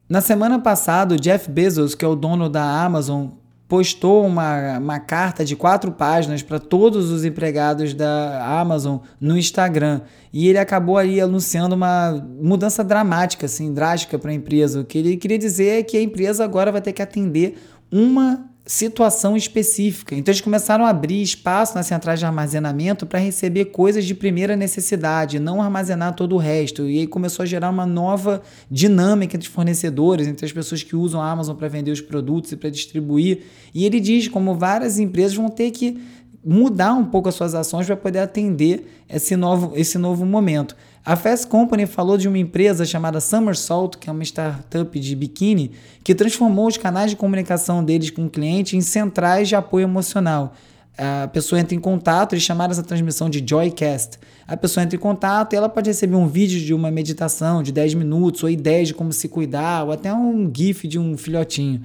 Na 0.07 0.21
semana 0.21 0.59
passada, 0.59 1.15
o 1.15 1.19
Jeff 1.19 1.51
Bezos, 1.51 1.95
que 1.95 2.05
é 2.05 2.09
o 2.09 2.15
dono 2.15 2.51
da 2.51 2.85
Amazon, 2.85 3.29
postou 3.73 4.27
uma, 4.27 4.77
uma 4.79 5.01
carta 5.01 5.47
de 5.47 5.57
quatro 5.57 5.91
páginas 5.93 6.43
para 6.43 6.59
todos 6.59 7.11
os 7.11 7.25
empregados 7.25 7.95
da 7.95 8.61
Amazon 8.61 8.99
no 9.19 9.35
Instagram. 9.35 10.03
E 10.31 10.47
ele 10.47 10.59
acabou 10.59 10.99
aí 10.99 11.19
anunciando 11.19 11.75
uma 11.75 12.23
mudança 12.39 12.85
dramática, 12.85 13.47
assim, 13.47 13.73
drástica 13.73 14.19
para 14.19 14.31
a 14.31 14.35
empresa. 14.35 14.81
O 14.81 14.85
que 14.85 14.99
ele 14.99 15.17
queria 15.17 15.39
dizer 15.39 15.79
é 15.79 15.83
que 15.83 15.97
a 15.97 16.03
empresa 16.03 16.45
agora 16.45 16.71
vai 16.71 16.83
ter 16.83 16.93
que 16.93 17.01
atender 17.01 17.57
uma 17.91 18.45
situação 18.65 19.37
específica. 19.37 20.15
Então 20.15 20.31
eles 20.31 20.41
começaram 20.41 20.87
a 20.87 20.91
abrir 20.91 21.21
espaço 21.21 21.75
nas 21.75 21.87
centrais 21.87 22.21
de 22.21 22.27
armazenamento 22.27 23.05
para 23.05 23.19
receber 23.19 23.67
coisas 23.67 24.05
de 24.05 24.15
primeira 24.15 24.55
necessidade, 24.55 25.41
não 25.41 25.61
armazenar 25.61 26.15
todo 26.15 26.37
o 26.37 26.39
resto. 26.39 26.89
E 26.89 27.01
aí 27.01 27.07
começou 27.07 27.43
a 27.43 27.47
gerar 27.47 27.71
uma 27.71 27.85
nova 27.85 28.41
dinâmica 28.71 29.37
entre 29.37 29.49
fornecedores, 29.49 30.29
entre 30.29 30.47
as 30.47 30.53
pessoas 30.53 30.83
que 30.83 30.95
usam 30.95 31.21
a 31.21 31.31
Amazon 31.31 31.57
para 31.57 31.69
vender 31.69 31.91
os 31.91 32.01
produtos 32.01 32.53
e 32.53 32.57
para 32.57 32.71
distribuir. 32.71 33.43
E 33.75 33.85
ele 33.85 33.99
diz 33.99 34.29
como 34.29 34.55
várias 34.55 34.99
empresas 34.99 35.37
vão 35.37 35.49
ter 35.49 35.71
que 35.73 36.01
mudar 36.45 36.93
um 36.95 37.05
pouco 37.05 37.29
as 37.29 37.35
suas 37.35 37.55
ações 37.55 37.87
para 37.87 37.97
poder 37.97 38.19
atender 38.21 39.05
esse 39.09 39.37
novo, 39.37 39.73
esse 39.77 39.99
novo 39.99 40.25
momento. 40.25 40.77
A 41.05 41.17
Fast 41.17 41.49
Company 41.49 41.85
falou 41.85 42.17
de 42.17 42.29
uma 42.29 42.39
empresa 42.39 42.85
chamada 42.85 43.21
Somersault, 43.21 43.99
que 43.99 44.09
é 44.09 44.13
uma 44.13 44.23
startup 44.23 45.01
de 45.01 45.17
biquíni, 45.17 45.73
que 46.05 46.15
transformou 46.15 46.69
os 46.69 46.77
canais 46.77 47.11
de 47.11 47.17
comunicação 47.17 47.85
deles 47.85 48.09
com 48.11 48.27
o 48.27 48.31
cliente 48.31 48.77
em 48.77 48.81
centrais 48.81 49.49
de 49.49 49.57
apoio 49.57 49.83
emocional. 49.83 50.55
A 50.97 51.27
pessoa 51.27 51.61
entra 51.61 51.75
em 51.75 51.81
contato, 51.81 52.35
eles 52.35 52.45
chamaram 52.45 52.71
essa 52.71 52.85
transmissão 52.85 53.29
de 53.29 53.45
Joycast. 53.45 54.17
A 54.47 54.57
pessoa 54.57 54.85
entra 54.85 54.95
em 54.95 55.01
contato 55.01 55.55
e 55.55 55.57
ela 55.57 55.69
pode 55.69 55.91
receber 55.91 56.15
um 56.15 56.29
vídeo 56.29 56.61
de 56.61 56.73
uma 56.73 56.89
meditação 56.89 57.65
de 57.65 57.73
10 57.73 57.95
minutos, 57.95 58.45
ou 58.45 58.49
ideias 58.49 58.87
de 58.87 58.95
como 58.95 59.13
se 59.13 59.27
cuidar, 59.27 59.85
ou 59.85 59.91
até 59.91 60.15
um 60.15 60.49
GIF 60.55 60.87
de 60.87 61.01
um 61.01 61.17
filhotinho 61.17 61.83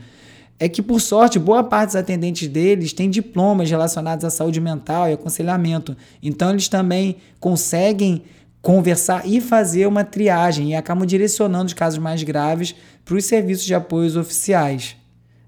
é 0.59 0.67
que, 0.67 0.81
por 0.81 0.99
sorte, 0.99 1.37
boa 1.37 1.63
parte 1.63 1.89
dos 1.89 1.95
atendentes 1.95 2.47
deles 2.47 2.91
têm 2.91 3.09
diplomas 3.09 3.69
relacionados 3.69 4.25
à 4.25 4.29
saúde 4.29 4.59
mental 4.59 5.07
e 5.07 5.13
aconselhamento. 5.13 5.95
Então, 6.21 6.49
eles 6.49 6.67
também 6.67 7.17
conseguem 7.39 8.23
conversar 8.67 9.25
e 9.25 9.39
fazer 9.39 9.87
uma 9.87 10.03
triagem 10.03 10.71
e 10.71 10.75
acabam 10.75 11.07
direcionando 11.07 11.67
os 11.67 11.73
casos 11.73 11.99
mais 11.99 12.21
graves 12.21 12.75
para 13.05 13.15
os 13.15 13.23
serviços 13.23 13.63
de 13.63 13.73
apoios 13.73 14.17
oficiais. 14.17 14.97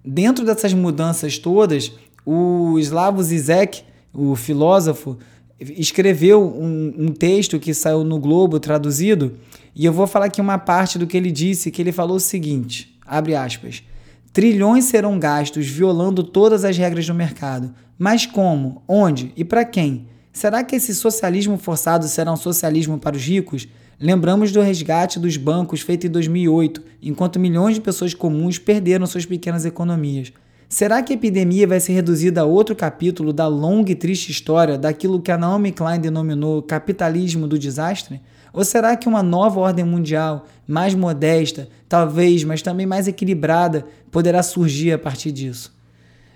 Dentro 0.05 0.45
dessas 0.45 0.73
mudanças 0.73 1.38
todas, 1.38 1.91
o 2.25 2.79
Slavoj 2.79 3.25
Zizek, 3.25 3.82
o 4.13 4.38
filósofo, 4.38 5.17
escreveu 5.60 6.41
um, 6.41 6.93
um, 6.97 7.08
texto 7.10 7.60
que 7.60 7.73
saiu 7.73 8.05
no 8.05 8.19
Globo 8.19 8.58
traduzido, 8.58 9.36
e 9.75 9.84
eu 9.84 9.91
vou 9.91 10.08
falar 10.08 10.27
aqui 10.27 10.39
uma 10.39 10.58
parte 10.58 10.97
do 10.97 11.05
que 11.05 11.17
ele 11.17 11.29
disse, 11.29 11.71
que 11.71 11.82
ele 11.82 11.91
falou 11.91 12.15
o 12.15 12.21
seguinte, 12.21 12.97
abre 13.05 13.36
aspas, 13.36 13.84
trilhões 14.32 14.86
serão 14.86 15.19
gastos 15.19 15.67
violando 15.67 16.23
todas 16.23 16.63
as 16.63 16.77
regras 16.77 17.05
do 17.05 17.13
mercado, 17.13 17.75
mas 17.97 18.25
como, 18.25 18.82
onde 18.88 19.34
e 19.36 19.43
para 19.43 19.65
quem? 19.65 20.08
Será 20.39 20.63
que 20.63 20.78
esse 20.78 20.95
socialismo 20.95 21.58
forçado 21.58 22.08
será 22.08 22.32
um 22.32 22.38
socialismo 22.38 22.97
para 22.97 23.17
os 23.17 23.21
ricos? 23.21 23.67
Lembramos 23.99 24.54
do 24.54 24.62
resgate 24.62 25.19
dos 25.19 25.36
bancos 25.36 25.82
feito 25.82 26.08
em 26.08 26.10
2008, 26.10 26.82
enquanto 27.04 27.38
milhões 27.38 27.75
de 27.75 27.82
pessoas 27.82 28.13
comuns 28.13 28.58
perderam 28.58 29.06
suas 29.06 29.25
pequenas 29.25 29.65
economias. 29.65 30.32
Será 30.69 31.04
que 31.04 31.12
a 31.12 31.17
epidemia 31.17 31.67
vai 31.67 31.82
ser 31.82 31.91
reduzida 31.91 32.39
a 32.39 32.45
outro 32.45 32.73
capítulo 32.73 33.34
da 33.34 33.47
longa 33.47 33.91
e 33.91 33.95
triste 33.95 34.32
história 34.32 34.78
daquilo 34.78 35.21
que 35.21 35.30
a 35.30 35.38
Naomi 35.38 35.73
Klein 35.73 35.99
denominou 35.99 36.62
capitalismo 36.62 37.45
do 37.45 37.60
desastre? 37.60 38.21
Ou 38.54 38.63
será 38.63 38.95
que 38.95 39.10
uma 39.10 39.21
nova 39.21 39.60
ordem 39.60 39.84
mundial, 39.84 40.45
mais 40.65 40.95
modesta, 40.95 41.67
talvez, 41.89 42.45
mas 42.45 42.62
também 42.62 42.86
mais 42.86 43.10
equilibrada, 43.10 43.86
poderá 44.10 44.41
surgir 44.41 44.93
a 44.93 44.97
partir 44.97 45.34
disso? 45.34 45.78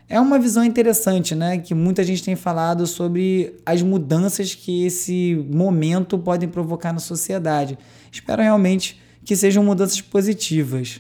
É 0.10 0.20
uma 0.20 0.38
visão 0.38 0.64
interessante, 0.64 1.34
né? 1.34 1.58
Que 1.58 1.74
muita 1.74 2.04
gente 2.04 2.24
tem 2.24 2.36
falado 2.36 2.86
sobre 2.86 3.56
as 3.66 3.82
mudanças 3.82 4.54
que 4.54 4.86
esse 4.86 5.46
momento 5.50 6.18
pode 6.18 6.46
provocar 6.48 6.94
na 6.94 7.00
sociedade. 7.00 7.78
Espero 8.12 8.42
realmente 8.42 9.02
que 9.24 9.36
sejam 9.36 9.64
mudanças 9.64 10.02
positivas. 10.02 11.00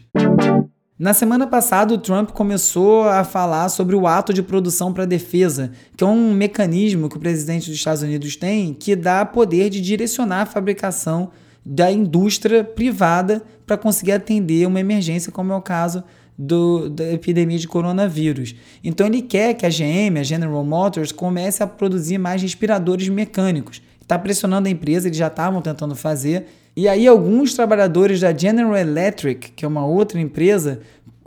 Na 0.97 1.13
semana 1.13 1.45
passada, 1.45 1.93
o 1.93 1.97
Trump 1.97 2.29
começou 2.31 3.03
a 3.09 3.23
falar 3.23 3.67
sobre 3.67 3.95
o 3.95 4.07
ato 4.07 4.33
de 4.33 4.41
produção 4.41 4.93
para 4.93 5.05
defesa, 5.05 5.71
que 5.97 6.03
é 6.03 6.07
um 6.07 6.33
mecanismo 6.33 7.09
que 7.09 7.17
o 7.17 7.19
presidente 7.19 7.69
dos 7.69 7.77
Estados 7.77 8.03
Unidos 8.03 8.35
tem 8.35 8.73
que 8.73 8.95
dá 8.95 9.25
poder 9.25 9.69
de 9.69 9.81
direcionar 9.81 10.41
a 10.41 10.45
fabricação 10.45 11.31
da 11.65 11.91
indústria 11.91 12.63
privada 12.63 13.41
para 13.65 13.77
conseguir 13.77 14.11
atender 14.11 14.67
uma 14.67 14.79
emergência, 14.79 15.31
como 15.31 15.51
é 15.51 15.55
o 15.55 15.61
caso 15.61 16.03
do, 16.37 16.89
da 16.89 17.11
epidemia 17.11 17.57
de 17.57 17.67
coronavírus. 17.67 18.55
Então 18.83 19.07
ele 19.07 19.21
quer 19.21 19.53
que 19.53 19.65
a 19.65 19.69
GM, 19.69 20.19
a 20.19 20.23
General 20.23 20.63
Motors, 20.63 21.11
comece 21.11 21.61
a 21.63 21.67
produzir 21.67 22.17
mais 22.17 22.41
respiradores 22.41 23.09
mecânicos. 23.09 23.81
Está 24.01 24.17
pressionando 24.19 24.67
a 24.67 24.71
empresa, 24.71 25.07
eles 25.07 25.17
já 25.17 25.27
estavam 25.27 25.61
tentando 25.61 25.95
fazer. 25.95 26.45
E 26.75 26.87
aí 26.87 27.07
alguns 27.07 27.53
trabalhadores 27.53 28.19
da 28.19 28.35
General 28.35 28.75
Electric, 28.75 29.51
que 29.51 29.63
é 29.63 29.67
uma 29.67 29.85
outra 29.85 30.19
empresa, 30.19 30.81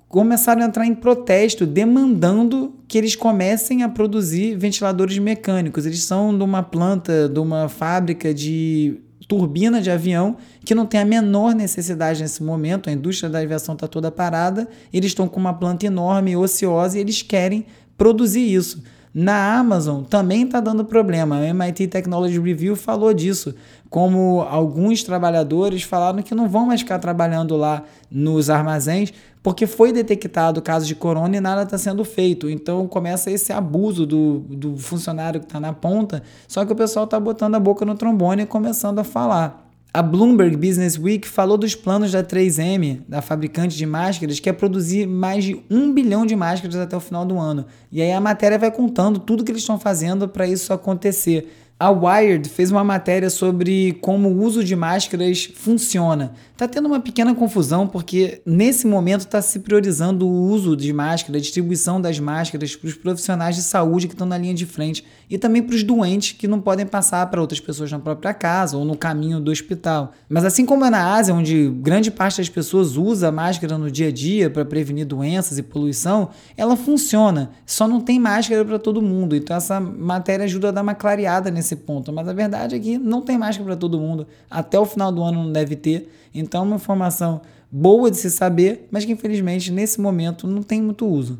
começaram 0.08 0.62
a 0.62 0.66
entrar 0.66 0.86
em 0.86 0.94
protesto 0.94 1.66
demandando 1.66 2.74
que 2.88 2.98
eles 2.98 3.16
comecem 3.16 3.82
a 3.82 3.88
produzir 3.88 4.56
ventiladores 4.56 5.18
mecânicos. 5.18 5.86
Eles 5.86 6.02
são 6.02 6.36
de 6.36 6.42
uma 6.42 6.62
planta, 6.62 7.28
de 7.28 7.38
uma 7.38 7.68
fábrica 7.68 8.32
de 8.32 9.00
turbina 9.28 9.80
de 9.80 9.90
avião 9.90 10.36
que 10.64 10.74
não 10.74 10.86
tem 10.86 11.00
a 11.00 11.04
menor 11.04 11.54
necessidade 11.54 12.22
nesse 12.22 12.42
momento, 12.42 12.88
a 12.88 12.92
indústria 12.92 13.28
da 13.28 13.40
aviação 13.40 13.74
está 13.74 13.88
toda 13.88 14.10
parada, 14.10 14.68
eles 14.92 15.10
estão 15.10 15.28
com 15.28 15.40
uma 15.40 15.54
planta 15.54 15.86
enorme, 15.86 16.36
ociosa, 16.36 16.96
e 16.96 17.00
eles 17.00 17.22
querem 17.22 17.66
produzir 17.96 18.52
isso. 18.52 18.82
Na 19.18 19.58
Amazon 19.58 20.02
também 20.02 20.42
está 20.42 20.60
dando 20.60 20.84
problema. 20.84 21.36
A 21.36 21.46
MIT 21.46 21.86
Technology 21.86 22.38
Review 22.38 22.76
falou 22.76 23.14
disso, 23.14 23.54
como 23.88 24.42
alguns 24.42 25.02
trabalhadores 25.02 25.84
falaram 25.84 26.22
que 26.22 26.34
não 26.34 26.50
vão 26.50 26.66
mais 26.66 26.82
ficar 26.82 26.98
trabalhando 26.98 27.56
lá 27.56 27.82
nos 28.10 28.50
armazéns 28.50 29.14
porque 29.42 29.66
foi 29.66 29.90
detectado 29.90 30.60
caso 30.60 30.84
de 30.84 30.94
corona 30.94 31.34
e 31.34 31.40
nada 31.40 31.62
está 31.62 31.78
sendo 31.78 32.04
feito. 32.04 32.50
Então 32.50 32.86
começa 32.86 33.30
esse 33.30 33.54
abuso 33.54 34.04
do, 34.04 34.40
do 34.50 34.76
funcionário 34.76 35.40
que 35.40 35.46
está 35.46 35.58
na 35.58 35.72
ponta, 35.72 36.22
só 36.46 36.66
que 36.66 36.72
o 36.74 36.76
pessoal 36.76 37.06
está 37.06 37.18
botando 37.18 37.54
a 37.54 37.60
boca 37.60 37.86
no 37.86 37.94
trombone 37.94 38.42
e 38.42 38.46
começando 38.46 38.98
a 38.98 39.04
falar. 39.04 39.65
A 39.96 40.02
Bloomberg 40.02 40.58
Business 40.58 40.98
Week 40.98 41.26
falou 41.26 41.56
dos 41.56 41.74
planos 41.74 42.12
da 42.12 42.22
3M, 42.22 43.00
da 43.08 43.22
fabricante 43.22 43.78
de 43.78 43.86
máscaras, 43.86 44.38
que 44.38 44.46
é 44.46 44.52
produzir 44.52 45.06
mais 45.06 45.42
de 45.42 45.64
um 45.70 45.90
bilhão 45.90 46.26
de 46.26 46.36
máscaras 46.36 46.76
até 46.76 46.94
o 46.94 47.00
final 47.00 47.24
do 47.24 47.38
ano. 47.38 47.64
E 47.90 48.02
aí 48.02 48.12
a 48.12 48.20
matéria 48.20 48.58
vai 48.58 48.70
contando 48.70 49.18
tudo 49.18 49.42
que 49.42 49.50
eles 49.50 49.62
estão 49.62 49.80
fazendo 49.80 50.28
para 50.28 50.46
isso 50.46 50.70
acontecer. 50.70 51.50
A 51.80 51.90
Wired 51.90 52.46
fez 52.46 52.70
uma 52.70 52.84
matéria 52.84 53.30
sobre 53.30 53.94
como 54.02 54.28
o 54.28 54.42
uso 54.42 54.62
de 54.62 54.76
máscaras 54.76 55.50
funciona. 55.54 56.34
Está 56.56 56.66
tendo 56.66 56.86
uma 56.86 57.00
pequena 57.00 57.34
confusão 57.34 57.86
porque 57.86 58.40
nesse 58.46 58.86
momento 58.86 59.20
está 59.20 59.42
se 59.42 59.58
priorizando 59.58 60.26
o 60.26 60.48
uso 60.48 60.74
de 60.74 60.90
máscara, 60.90 61.36
a 61.36 61.40
distribuição 61.40 62.00
das 62.00 62.18
máscaras 62.18 62.74
para 62.74 62.88
os 62.88 62.94
profissionais 62.94 63.56
de 63.56 63.62
saúde 63.62 64.08
que 64.08 64.14
estão 64.14 64.26
na 64.26 64.38
linha 64.38 64.54
de 64.54 64.64
frente 64.64 65.04
e 65.28 65.36
também 65.36 65.62
para 65.62 65.74
os 65.74 65.82
doentes 65.82 66.32
que 66.32 66.48
não 66.48 66.58
podem 66.58 66.86
passar 66.86 67.26
para 67.26 67.42
outras 67.42 67.60
pessoas 67.60 67.92
na 67.92 67.98
própria 67.98 68.32
casa 68.32 68.78
ou 68.78 68.86
no 68.86 68.96
caminho 68.96 69.38
do 69.38 69.50
hospital. 69.50 70.14
Mas 70.30 70.46
assim 70.46 70.64
como 70.64 70.82
é 70.86 70.88
na 70.88 71.14
Ásia, 71.14 71.34
onde 71.34 71.68
grande 71.68 72.10
parte 72.10 72.38
das 72.38 72.48
pessoas 72.48 72.96
usa 72.96 73.30
máscara 73.30 73.76
no 73.76 73.90
dia 73.90 74.08
a 74.08 74.10
dia 74.10 74.48
para 74.48 74.64
prevenir 74.64 75.04
doenças 75.04 75.58
e 75.58 75.62
poluição, 75.62 76.30
ela 76.56 76.74
funciona. 76.74 77.50
Só 77.66 77.86
não 77.86 78.00
tem 78.00 78.18
máscara 78.18 78.64
para 78.64 78.78
todo 78.78 79.02
mundo. 79.02 79.36
Então 79.36 79.58
essa 79.58 79.78
matéria 79.78 80.44
ajuda 80.46 80.68
a 80.68 80.72
dar 80.72 80.80
uma 80.80 80.94
clareada 80.94 81.50
nesse 81.50 81.76
ponto. 81.76 82.10
Mas 82.14 82.26
a 82.26 82.32
verdade 82.32 82.76
é 82.76 82.78
que 82.78 82.96
não 82.96 83.20
tem 83.20 83.36
máscara 83.36 83.66
para 83.66 83.76
todo 83.76 84.00
mundo. 84.00 84.26
Até 84.50 84.78
o 84.78 84.86
final 84.86 85.12
do 85.12 85.22
ano 85.22 85.44
não 85.44 85.52
deve 85.52 85.76
ter. 85.76 86.10
Então, 86.34 86.64
uma 86.64 86.76
informação 86.76 87.40
boa 87.70 88.10
de 88.10 88.16
se 88.16 88.30
saber, 88.30 88.88
mas 88.90 89.04
que 89.04 89.12
infelizmente 89.12 89.72
nesse 89.72 90.00
momento 90.00 90.46
não 90.46 90.62
tem 90.62 90.80
muito 90.80 91.06
uso. 91.06 91.38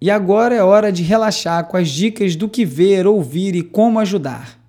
E 0.00 0.10
agora 0.10 0.54
é 0.54 0.62
hora 0.62 0.90
de 0.90 1.02
relaxar 1.02 1.66
com 1.66 1.76
as 1.76 1.88
dicas 1.88 2.36
do 2.36 2.48
que 2.48 2.64
ver, 2.64 3.06
ouvir 3.06 3.54
e 3.54 3.62
como 3.62 3.98
ajudar. 3.98 4.60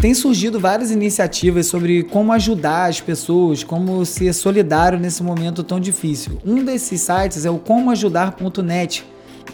Tem 0.00 0.12
surgido 0.12 0.60
várias 0.60 0.90
iniciativas 0.90 1.66
sobre 1.66 2.02
como 2.04 2.32
ajudar 2.32 2.90
as 2.90 3.00
pessoas, 3.00 3.64
como 3.64 4.04
ser 4.04 4.32
solidário 4.34 5.00
nesse 5.00 5.22
momento 5.22 5.64
tão 5.64 5.80
difícil. 5.80 6.38
Um 6.44 6.62
desses 6.62 7.00
sites 7.00 7.46
é 7.46 7.50
o 7.50 7.58
comoajudar.net, 7.58 9.04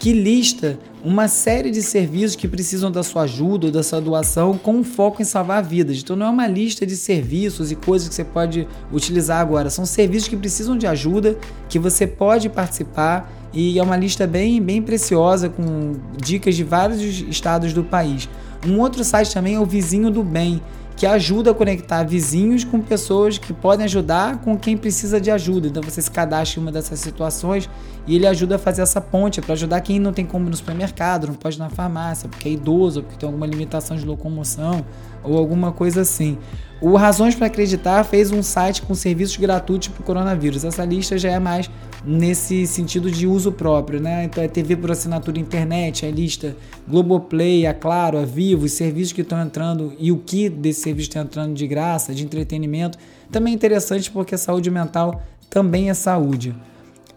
que 0.02 0.12
lista 0.12 0.80
uma 1.04 1.28
série 1.28 1.70
de 1.70 1.80
serviços 1.80 2.34
que 2.34 2.48
precisam 2.48 2.90
da 2.90 3.04
sua 3.04 3.22
ajuda 3.22 3.66
ou 3.66 3.72
da 3.72 3.84
sua 3.84 4.00
doação 4.00 4.58
com 4.58 4.82
foco 4.82 5.22
em 5.22 5.24
salvar 5.24 5.62
vidas. 5.62 5.98
Então 5.98 6.16
não 6.16 6.26
é 6.26 6.28
uma 6.28 6.48
lista 6.48 6.84
de 6.84 6.96
serviços 6.96 7.70
e 7.70 7.76
coisas 7.76 8.08
que 8.08 8.14
você 8.16 8.24
pode 8.24 8.66
utilizar 8.92 9.38
agora, 9.40 9.70
são 9.70 9.86
serviços 9.86 10.26
que 10.26 10.36
precisam 10.36 10.76
de 10.76 10.88
ajuda, 10.88 11.38
que 11.68 11.78
você 11.78 12.04
pode 12.04 12.48
participar 12.48 13.32
e 13.52 13.78
é 13.78 13.82
uma 13.82 13.96
lista 13.96 14.26
bem, 14.26 14.60
bem 14.60 14.82
preciosa 14.82 15.48
com 15.48 15.92
dicas 16.20 16.56
de 16.56 16.64
vários 16.64 17.00
estados 17.00 17.72
do 17.72 17.84
país. 17.84 18.28
Um 18.66 18.80
outro 18.80 19.04
site 19.04 19.32
também 19.32 19.54
é 19.54 19.60
o 19.60 19.66
Vizinho 19.66 20.10
do 20.10 20.24
Bem, 20.24 20.60
que 20.96 21.06
ajuda 21.06 21.50
a 21.50 21.54
conectar 21.54 22.02
vizinhos 22.04 22.64
com 22.64 22.80
pessoas 22.80 23.38
que 23.38 23.52
podem 23.52 23.84
ajudar 23.84 24.38
com 24.38 24.56
quem 24.56 24.76
precisa 24.76 25.20
de 25.20 25.30
ajuda. 25.30 25.68
Então 25.68 25.82
você 25.82 26.00
se 26.00 26.10
cadastra 26.10 26.60
em 26.60 26.62
uma 26.62 26.72
dessas 26.72 27.00
situações 27.00 27.68
e 28.06 28.16
ele 28.16 28.26
ajuda 28.26 28.56
a 28.56 28.58
fazer 28.58 28.82
essa 28.82 29.00
ponte 29.00 29.40
para 29.40 29.52
ajudar 29.54 29.80
quem 29.80 29.98
não 29.98 30.12
tem 30.12 30.24
como 30.24 30.46
ir 30.46 30.50
no 30.50 30.56
supermercado, 30.56 31.26
não 31.26 31.34
pode 31.34 31.56
ir 31.56 31.58
na 31.58 31.70
farmácia, 31.70 32.28
porque 32.28 32.48
é 32.48 32.52
idoso, 32.52 33.02
porque 33.02 33.16
tem 33.16 33.26
alguma 33.26 33.46
limitação 33.46 33.96
de 33.96 34.04
locomoção 34.04 34.84
ou 35.22 35.38
alguma 35.38 35.72
coisa 35.72 36.02
assim. 36.02 36.38
O 36.80 36.96
Razões 36.96 37.34
para 37.34 37.46
Acreditar 37.46 38.02
fez 38.04 38.32
um 38.32 38.42
site 38.42 38.82
com 38.82 38.94
serviços 38.94 39.36
gratuitos 39.36 39.88
para 39.88 40.00
o 40.00 40.04
coronavírus. 40.04 40.64
Essa 40.64 40.84
lista 40.84 41.16
já 41.16 41.30
é 41.30 41.38
mais 41.38 41.70
nesse 42.04 42.66
sentido 42.66 43.10
de 43.10 43.26
uso 43.26 43.52
próprio, 43.52 44.00
né? 44.00 44.24
Então 44.24 44.42
é 44.42 44.48
TV 44.48 44.76
por 44.76 44.90
assinatura 44.90 45.38
internet, 45.38 46.04
é 46.04 46.10
lista 46.10 46.56
Globoplay, 46.88 47.66
a 47.66 47.74
Claro, 47.74 48.18
a 48.18 48.24
Vivo, 48.24 48.64
os 48.64 48.72
serviços 48.72 49.12
que 49.12 49.20
estão 49.20 49.40
entrando 49.40 49.92
e 49.98 50.10
o 50.10 50.18
que 50.18 50.48
desse 50.48 50.80
serviço 50.80 51.10
está 51.10 51.20
entrando 51.20 51.54
de 51.54 51.66
graça, 51.66 52.14
de 52.14 52.24
entretenimento. 52.24 52.98
Também 53.30 53.52
é 53.52 53.56
interessante 53.56 54.10
porque 54.10 54.36
saúde 54.36 54.70
mental 54.70 55.22
também 55.48 55.90
é 55.90 55.94
saúde. 55.94 56.54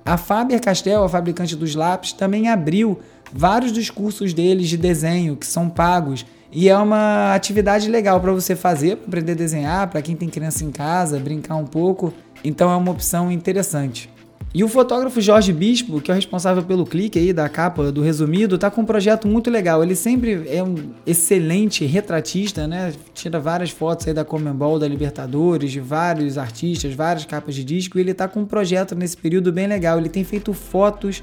A 0.06 0.18
Faber-Castell, 0.18 1.04
a 1.04 1.10
fabricante 1.10 1.56
dos 1.56 1.74
lápis, 1.74 2.14
também 2.14 2.48
abriu 2.48 3.00
vários 3.34 3.72
dos 3.72 3.90
cursos 3.90 4.34
deles 4.34 4.70
de 4.70 4.78
desenho 4.78 5.36
que 5.36 5.48
são 5.48 5.68
pagos 5.68 6.26
e 6.52 6.70
é 6.70 6.78
uma 6.78 7.34
atividade 7.34 7.90
legal 7.90 8.22
para 8.22 8.32
você 8.32 8.56
fazer, 8.56 8.98
para 8.98 9.08
aprender 9.08 9.32
a 9.32 9.36
desenhar, 9.36 9.90
para 9.90 10.02
quem 10.02 10.16
tem 10.16 10.30
criança 10.30 10.64
em 10.64 10.72
casa, 10.72 11.20
brincar 11.20 11.56
um 11.56 11.66
pouco. 11.66 12.14
Então 12.44 12.72
é 12.72 12.76
uma 12.76 12.92
opção 12.92 13.32
interessante. 13.32 14.10
E 14.56 14.64
o 14.64 14.70
fotógrafo 14.70 15.20
Jorge 15.20 15.52
Bispo, 15.52 16.00
que 16.00 16.10
é 16.10 16.14
o 16.14 16.16
responsável 16.16 16.64
pelo 16.64 16.86
clique 16.86 17.20
aí 17.20 17.34
da 17.34 17.50
capa 17.50 17.92
do 17.92 18.02
resumido, 18.02 18.58
tá 18.58 18.72
com 18.72 18.84
um 18.84 18.86
projeto 18.86 19.28
muito 19.28 19.52
legal. 19.52 19.84
Ele 19.84 19.98
sempre 19.98 20.48
é 20.48 20.64
um 20.64 20.76
excelente 21.06 21.84
retratista, 21.84 22.66
né? 22.66 22.94
Tira 23.14 23.38
várias 23.38 23.72
fotos 23.72 24.08
aí 24.08 24.14
da 24.14 24.24
Comembol, 24.24 24.80
da 24.80 24.88
Libertadores, 24.88 25.74
de 25.74 25.82
vários 25.82 26.38
artistas, 26.38 26.94
várias 26.94 27.26
capas 27.26 27.54
de 27.54 27.66
disco. 27.66 27.98
E 27.98 28.02
ele 28.02 28.14
tá 28.14 28.30
com 28.30 28.44
um 28.44 28.46
projeto 28.46 28.96
nesse 28.96 29.18
período 29.18 29.52
bem 29.52 29.68
legal. 29.68 29.98
Ele 29.98 30.08
tem 30.08 30.24
feito 30.24 30.54
fotos 30.54 31.22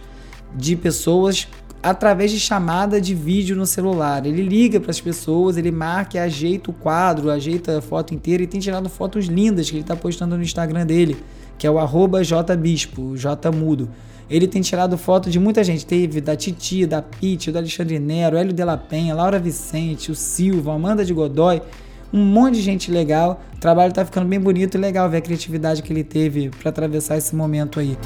de 0.55 0.77
pessoas 0.77 1.49
através 1.83 2.31
de 2.31 2.38
chamada 2.38 3.01
de 3.01 3.14
vídeo 3.14 3.57
no 3.57 3.64
celular. 3.64 4.27
Ele 4.27 4.42
liga 4.42 4.79
para 4.79 4.90
as 4.90 5.01
pessoas, 5.01 5.57
ele 5.57 5.71
marca, 5.71 6.23
ajeita 6.23 6.71
o 6.71 6.75
quadro, 6.75 7.31
ajeita 7.31 7.79
a 7.79 7.81
foto 7.81 8.14
inteira 8.14 8.42
e 8.42 8.47
tem 8.47 8.61
tirado 8.61 8.90
fotos 8.90 9.25
lindas 9.25 9.71
que 9.71 9.77
ele 9.77 9.83
está 9.83 9.97
postando 9.97 10.37
no 10.37 10.42
Instagram 10.42 10.85
dele, 10.85 11.16
que 11.62 11.66
é 11.68 11.70
o 11.70 11.79
arroba 11.79 12.25
jbispo, 12.25 13.14
jmudo. 13.16 13.88
Ele 14.29 14.48
tem 14.48 14.61
tirado 14.61 14.98
foto 14.98 15.31
de 15.31 15.38
muita 15.38 15.62
gente. 15.62 15.87
Teve 15.87 16.20
da 16.20 16.35
Titi, 16.35 16.85
da 16.85 17.01
Pete, 17.01 17.53
do 17.53 17.59
Alexandre 17.59 18.01
Nero, 18.01 18.37
Hélio 18.37 18.53
de 18.53 18.64
la 18.64 18.77
Penha, 18.77 19.14
Laura 19.14 19.38
Vicente, 19.38 20.11
o 20.11 20.14
Silva, 20.16 20.75
Amanda 20.75 21.05
de 21.05 21.14
Godoy. 21.14 21.62
Um 22.12 22.25
monte 22.25 22.55
de 22.55 22.62
gente 22.62 22.90
legal. 22.90 23.40
O 23.55 23.61
trabalho 23.61 23.90
está 23.90 24.05
ficando 24.05 24.27
bem 24.27 24.40
bonito 24.40 24.77
e 24.77 24.81
legal 24.81 25.09
ver 25.09 25.18
a 25.18 25.20
criatividade 25.20 25.85
que 25.85 25.92
ele 25.92 26.03
teve 26.03 26.51
para 26.51 26.70
atravessar 26.70 27.16
esse 27.16 27.33
momento 27.33 27.79
aí. 27.79 27.96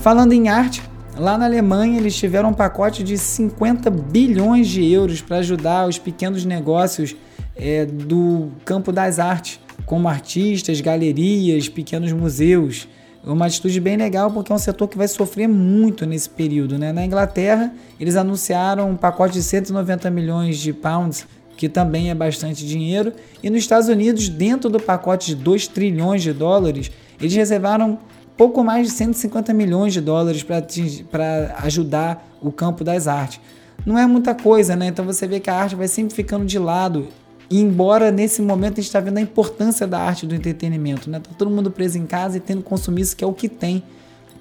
Falando 0.00 0.34
em 0.34 0.50
arte, 0.50 0.82
lá 1.16 1.38
na 1.38 1.46
Alemanha 1.46 1.96
eles 1.96 2.14
tiveram 2.14 2.50
um 2.50 2.54
pacote 2.54 3.02
de 3.02 3.16
50 3.16 3.88
bilhões 3.88 4.68
de 4.68 4.84
euros 4.92 5.22
para 5.22 5.38
ajudar 5.38 5.88
os 5.88 5.98
pequenos 5.98 6.44
negócios 6.44 7.16
é, 7.58 7.84
do 7.84 8.50
campo 8.64 8.92
das 8.92 9.18
artes, 9.18 9.60
como 9.84 10.08
artistas, 10.08 10.80
galerias, 10.80 11.68
pequenos 11.68 12.12
museus. 12.12 12.88
Uma 13.24 13.46
atitude 13.46 13.80
bem 13.80 13.96
legal 13.96 14.30
porque 14.30 14.52
é 14.52 14.54
um 14.54 14.58
setor 14.58 14.88
que 14.88 14.96
vai 14.96 15.08
sofrer 15.08 15.48
muito 15.48 16.06
nesse 16.06 16.30
período. 16.30 16.78
Né? 16.78 16.92
Na 16.92 17.04
Inglaterra, 17.04 17.74
eles 17.98 18.16
anunciaram 18.16 18.90
um 18.90 18.96
pacote 18.96 19.34
de 19.34 19.42
190 19.42 20.08
milhões 20.10 20.58
de 20.58 20.72
pounds, 20.72 21.26
que 21.56 21.68
também 21.68 22.10
é 22.10 22.14
bastante 22.14 22.64
dinheiro. 22.64 23.12
E 23.42 23.50
nos 23.50 23.58
Estados 23.58 23.88
Unidos, 23.88 24.28
dentro 24.28 24.70
do 24.70 24.78
pacote 24.78 25.34
de 25.34 25.34
2 25.34 25.66
trilhões 25.66 26.22
de 26.22 26.32
dólares, 26.32 26.90
eles 27.20 27.34
reservaram 27.34 27.98
pouco 28.36 28.62
mais 28.62 28.86
de 28.86 28.92
150 28.92 29.52
milhões 29.52 29.92
de 29.92 30.00
dólares 30.00 30.44
para 30.44 31.56
ajudar 31.64 32.24
o 32.40 32.52
campo 32.52 32.84
das 32.84 33.08
artes. 33.08 33.40
Não 33.84 33.98
é 33.98 34.06
muita 34.06 34.34
coisa, 34.34 34.76
né? 34.76 34.86
Então 34.86 35.04
você 35.04 35.26
vê 35.26 35.40
que 35.40 35.50
a 35.50 35.56
arte 35.56 35.74
vai 35.74 35.88
sempre 35.88 36.14
ficando 36.14 36.46
de 36.46 36.58
lado. 36.58 37.08
E 37.50 37.60
embora 37.60 38.10
nesse 38.10 38.42
momento 38.42 38.74
a 38.74 38.76
gente 38.76 38.86
está 38.86 39.00
vendo 39.00 39.18
a 39.18 39.20
importância 39.20 39.86
da 39.86 39.98
arte 39.98 40.26
do 40.26 40.34
entretenimento, 40.34 41.08
né? 41.08 41.18
Tá 41.18 41.30
todo 41.36 41.50
mundo 41.50 41.70
preso 41.70 41.98
em 41.98 42.06
casa 42.06 42.36
e 42.36 42.40
tendo 42.40 42.62
consumir 42.62 43.02
isso 43.02 43.16
que 43.16 43.24
é 43.24 43.26
o 43.26 43.32
que 43.32 43.48
tem 43.48 43.82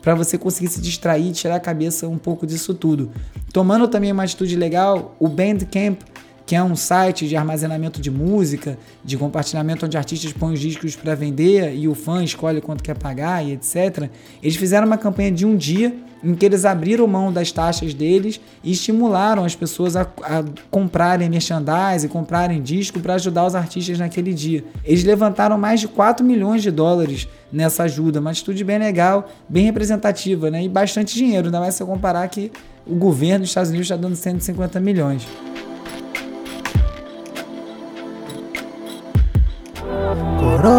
para 0.01 0.13
você 0.15 0.37
conseguir 0.37 0.69
se 0.69 0.81
distrair 0.81 1.31
tirar 1.31 1.55
a 1.55 1.59
cabeça 1.59 2.07
um 2.07 2.17
pouco 2.17 2.45
disso 2.45 2.73
tudo. 2.73 3.11
Tomando 3.51 3.87
também 3.87 4.11
uma 4.11 4.23
atitude 4.23 4.55
legal, 4.55 5.15
o 5.19 5.27
Bandcamp 5.27 5.99
que 6.47 6.55
é 6.55 6.63
um 6.63 6.77
site 6.77 7.27
de 7.27 7.35
armazenamento 7.35 8.01
de 8.01 8.09
música, 8.09 8.79
de 9.03 9.17
compartilhamento 9.17 9.85
onde 9.85 9.97
artistas 9.97 10.31
põem 10.31 10.53
os 10.53 10.61
discos 10.61 10.95
para 10.95 11.13
vender 11.13 11.75
e 11.75 11.89
o 11.89 11.93
fã 11.93 12.23
escolhe 12.23 12.61
quanto 12.61 12.81
quer 12.81 12.97
pagar 12.97 13.45
e 13.45 13.51
etc. 13.51 14.09
Eles 14.41 14.55
fizeram 14.55 14.87
uma 14.87 14.97
campanha 14.97 15.29
de 15.29 15.45
um 15.45 15.57
dia 15.57 15.93
em 16.23 16.33
que 16.33 16.45
eles 16.45 16.63
abriram 16.63 17.05
mão 17.05 17.33
das 17.33 17.51
taxas 17.51 17.93
deles 17.93 18.39
e 18.63 18.71
estimularam 18.71 19.43
as 19.43 19.55
pessoas 19.55 19.97
a, 19.97 20.03
a 20.23 20.43
comprarem 20.71 21.29
merchandise 21.29 22.07
comprarem 22.07 22.61
disco 22.61 23.01
para 23.01 23.15
ajudar 23.15 23.45
os 23.45 23.53
artistas 23.53 23.99
naquele 23.99 24.33
dia. 24.33 24.63
Eles 24.85 25.03
levantaram 25.03 25.57
mais 25.57 25.81
de 25.81 25.89
4 25.89 26.25
milhões 26.25 26.63
de 26.63 26.71
dólares 26.71 27.27
nessa 27.51 27.83
ajuda, 27.83 28.21
uma 28.21 28.31
atitude 28.31 28.63
bem 28.63 28.79
legal, 28.79 29.29
bem 29.49 29.65
representativa 29.65 30.49
né? 30.49 30.63
e 30.63 30.69
bastante 30.69 31.13
dinheiro, 31.13 31.47
ainda 31.47 31.59
mais 31.59 31.75
se 31.75 31.83
eu 31.83 31.87
comparar 31.87 32.25
que 32.29 32.53
o 32.85 32.95
governo 32.95 33.39
dos 33.39 33.49
Estados 33.49 33.69
Unidos 33.69 33.87
está 33.87 33.97
dando 33.97 34.15
150 34.15 34.79
milhões. 34.79 35.27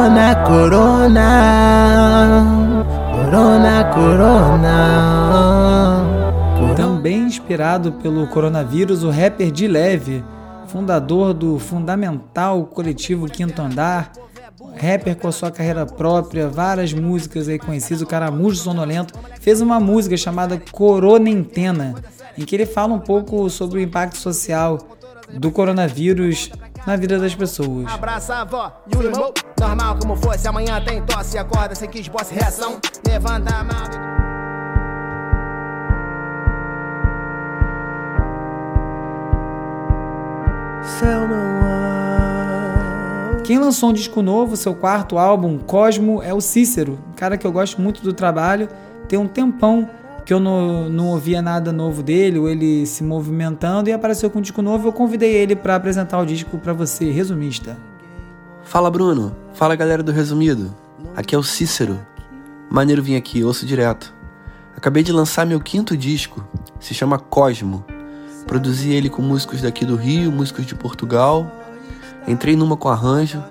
Corona 0.09 0.35
Corona, 0.47 1.15
corona, 3.13 3.85
corona. 3.93 4.87
Também 6.75 7.25
inspirado 7.25 7.93
pelo 7.93 8.27
coronavírus, 8.29 9.05
o 9.05 9.11
rapper 9.11 9.51
de 9.51 9.69
Leve, 9.69 10.25
fundador 10.67 11.35
do 11.35 11.59
fundamental 11.59 12.65
coletivo 12.65 13.27
Quinto 13.27 13.61
Andar, 13.61 14.13
rapper 14.81 15.15
com 15.15 15.29
a 15.29 15.33
sua 15.33 15.51
carreira 15.51 15.85
própria, 15.85 16.49
várias 16.49 16.95
músicas 16.95 17.47
aí 17.47 17.59
conhecidas, 17.59 18.01
o 18.01 18.07
Caramujo 18.07 18.57
Sonolento, 18.57 19.13
fez 19.43 19.61
uma 19.61 19.79
música 19.79 20.17
chamada 20.17 20.59
Coronentena, 20.73 21.97
em 22.37 22.47
que 22.47 22.57
ele 22.57 22.65
fala 22.65 22.95
um 22.95 23.01
pouco 23.01 23.51
sobre 23.51 23.79
o 23.79 23.83
impacto 23.83 24.17
social 24.17 24.79
do 25.35 25.51
coronavírus 25.51 26.51
na 26.87 26.97
vida 26.97 27.19
das 27.19 27.35
pessoas. 27.35 27.87
Abraça 27.87 28.35
a 28.35 28.41
avó 28.43 28.73
e 28.93 28.97
o 28.97 29.03
irmão, 29.03 29.33
normal 29.59 29.99
como 30.01 30.17
fosse, 30.17 30.47
amanhã 30.47 30.81
tem 30.85 31.03
tosse, 31.03 31.39
acorda 31.39 31.75
sem 31.75 31.89
que 31.89 32.01
esboce 32.01 32.35
reação, 32.35 32.79
levanta 33.07 33.55
a 33.55 33.65
mão. 33.65 34.09
Céu 40.99 41.29
não 41.29 41.59
quem 43.49 43.59
lançou 43.59 43.89
um 43.89 43.93
disco 43.95 44.21
novo, 44.21 44.59
seu 44.59 44.75
quarto 44.75 45.17
álbum, 45.17 45.57
Cosmo, 45.57 46.23
é 46.23 46.35
o 46.35 46.41
Cícero, 46.41 46.99
um 47.09 47.15
cara 47.15 47.39
que 47.39 47.47
eu 47.47 47.51
gosto 47.51 47.81
muito 47.81 48.03
do 48.03 48.13
trabalho. 48.13 48.69
Tem 49.09 49.19
um 49.19 49.27
tempão 49.27 49.89
que 50.29 50.35
eu 50.35 50.39
não, 50.39 50.91
não 50.91 51.07
ouvia 51.07 51.41
nada 51.41 51.73
novo 51.73 52.03
dele, 52.03 52.39
ou 52.39 52.51
ele 52.51 52.85
se 52.85 53.03
movimentando, 53.03 53.89
e 53.89 53.95
apareceu 53.95 54.29
com 54.29 54.41
um 54.41 54.43
disco 54.43 54.61
novo. 54.61 54.87
Eu 54.87 54.93
convidei 54.93 55.35
ele 55.35 55.57
para 55.57 55.75
apresentar 55.75 56.21
o 56.21 56.27
disco 56.27 56.59
para 56.59 56.75
você, 56.75 57.11
resumista. 57.11 57.79
Fala 58.63 58.91
Bruno, 58.91 59.35
fala 59.55 59.75
galera 59.75 60.03
do 60.03 60.13
Resumido. 60.13 60.75
Aqui 61.17 61.35
é 61.35 61.39
o 61.39 61.43
Cícero. 61.43 61.99
Maneiro 62.69 63.03
vir 63.03 63.17
aqui, 63.17 63.43
ouço 63.43 63.65
direto. 63.65 64.15
Acabei 64.77 65.03
de 65.03 65.13
lançar 65.13 65.47
meu 65.47 65.61
quinto 65.61 65.97
disco, 65.97 66.47
se 66.79 66.93
chama 66.93 67.19
Cosmo. 67.19 67.83
Produzi 68.47 68.93
ele 68.93 69.09
com 69.09 69.23
músicos 69.23 69.63
daqui 69.63 69.87
do 69.87 69.97
Rio, 69.97 70.31
músicos 70.31 70.67
de 70.67 70.75
Portugal 70.75 71.51
Entrei 72.29 72.55
numa 72.55 72.77
com 72.77 72.91
arranjo, 72.91 73.43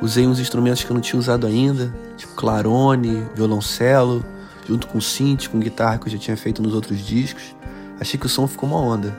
usei 0.00 0.26
uns 0.26 0.40
instrumentos 0.40 0.82
que 0.82 0.90
eu 0.90 0.94
não 0.94 1.02
tinha 1.02 1.20
usado 1.20 1.46
ainda, 1.46 1.94
tipo 2.16 2.32
clarone, 2.32 3.26
violoncelo, 3.34 4.24
junto 4.66 4.86
com 4.86 5.00
synth, 5.00 5.48
com 5.48 5.58
guitarra 5.58 5.98
que 5.98 6.06
eu 6.06 6.12
já 6.12 6.18
tinha 6.18 6.36
feito 6.36 6.62
nos 6.62 6.74
outros 6.74 7.04
discos. 7.04 7.54
Achei 8.00 8.18
que 8.18 8.26
o 8.26 8.28
som 8.28 8.46
ficou 8.46 8.68
uma 8.68 8.78
onda. 8.78 9.14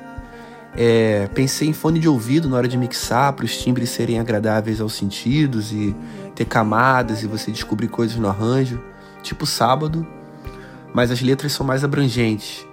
É, 0.76 1.28
pensei 1.36 1.68
em 1.68 1.74
fone 1.74 2.00
de 2.00 2.10
ouvido 2.10 2.50
na 2.50 2.58
hora 2.58 2.68
de 2.68 2.78
mixar, 2.78 3.34
para 3.34 3.46
os 3.46 3.56
timbres 3.58 3.90
serem 3.90 4.20
agradáveis 4.20 4.82
aos 4.82 4.94
sentidos 4.94 5.72
e 5.72 5.96
ter 6.34 6.46
camadas 6.46 7.22
e 7.22 7.28
você 7.28 7.52
descobrir 7.52 7.88
coisas 7.88 8.18
no 8.18 8.28
arranjo, 8.28 8.82
tipo 9.22 9.46
sábado, 9.46 10.06
mas 10.94 11.12
as 11.12 11.22
letras 11.22 11.52
são 11.52 11.64
mais 11.64 11.84
abrangentes, 11.84 12.66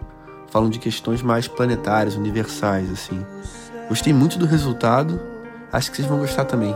falam 0.48 0.70
de 0.70 0.78
questões 0.78 1.20
mais 1.20 1.46
planetárias, 1.46 2.14
universais, 2.14 2.90
assim. 2.90 3.22
Gostei 3.86 4.14
muito 4.14 4.38
do 4.38 4.46
resultado 4.46 5.20
Acho 5.72 5.90
que 5.90 5.96
vocês 5.96 6.08
vão 6.08 6.18
gostar 6.18 6.44
também. 6.44 6.74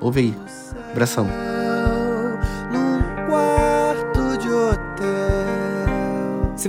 Ouve 0.00 0.20
aí. 0.20 0.36
Abração. 0.90 1.26